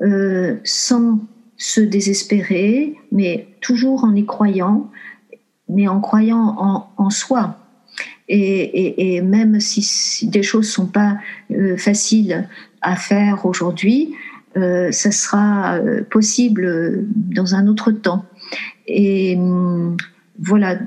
[0.01, 1.19] euh, sans
[1.55, 4.91] se désespérer, mais toujours en y croyant,
[5.69, 7.57] mais en croyant en, soi.
[8.27, 11.17] Et, même si, des choses sont pas
[11.77, 12.49] faciles
[12.81, 14.13] à faire aujourd'hui,
[14.55, 15.79] ça sera
[16.09, 18.25] possible dans un autre temps.
[18.87, 19.95] Et hum,
[20.37, 20.79] voilà,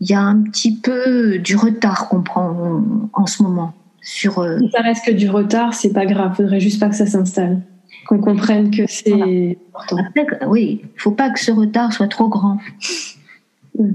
[0.00, 2.82] il y a un petit peu du retard qu'on prend
[3.12, 3.72] en, ce moment.
[4.02, 6.32] Sur, euh, Ça reste que du retard, c'est pas grave.
[6.34, 7.62] Il faudrait juste pas que ça s'installe.
[8.06, 10.04] Qu'on comprenne que c'est important.
[10.46, 12.58] oui, il faut pas que ce retard soit trop grand.
[13.78, 13.90] Mm.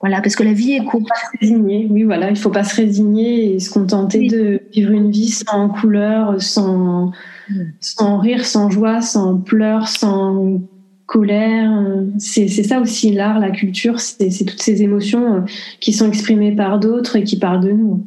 [0.00, 1.02] Voilà, parce que la vie est courte.
[1.02, 1.86] Faut pas se résigner.
[1.90, 5.68] Oui, voilà, il faut pas se résigner et se contenter de vivre une vie sans
[5.68, 7.12] couleur, sans,
[7.50, 7.54] mm.
[7.80, 10.62] sans rire, sans joie, sans pleurs, sans
[11.10, 11.72] colère.
[12.18, 15.40] C'est ça aussi l'art, la culture, c'est toutes ces émotions euh,
[15.80, 18.06] qui sont exprimées par d'autres et qui parlent de nous.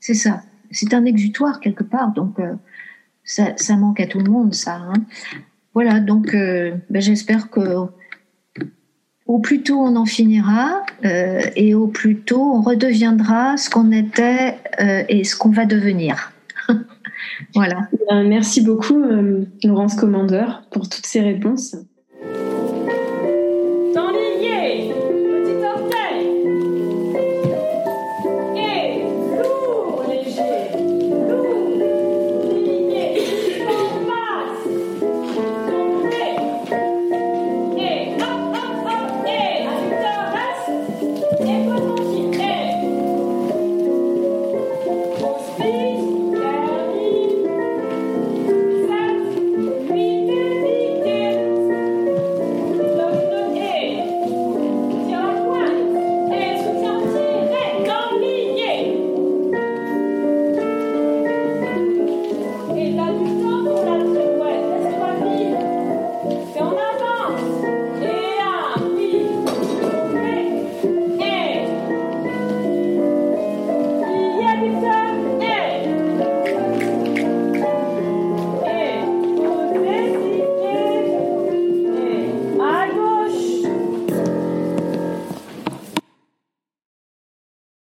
[0.00, 0.42] C'est ça.
[0.70, 2.52] C'est un exutoire quelque part, donc euh,
[3.24, 4.76] ça, manque à tout le monde, ça.
[4.76, 4.92] Hein.
[5.72, 7.86] Voilà, donc euh, ben, j'espère que
[9.26, 10.84] au plus tôt on en finira
[11.56, 14.58] et au plus tôt on redeviendra ce qu'on était
[15.08, 16.32] et ce qu'on va devenir.
[17.54, 17.88] voilà.
[18.10, 19.00] Merci beaucoup,
[19.64, 21.76] Laurence Commandeur, pour toutes ces réponses.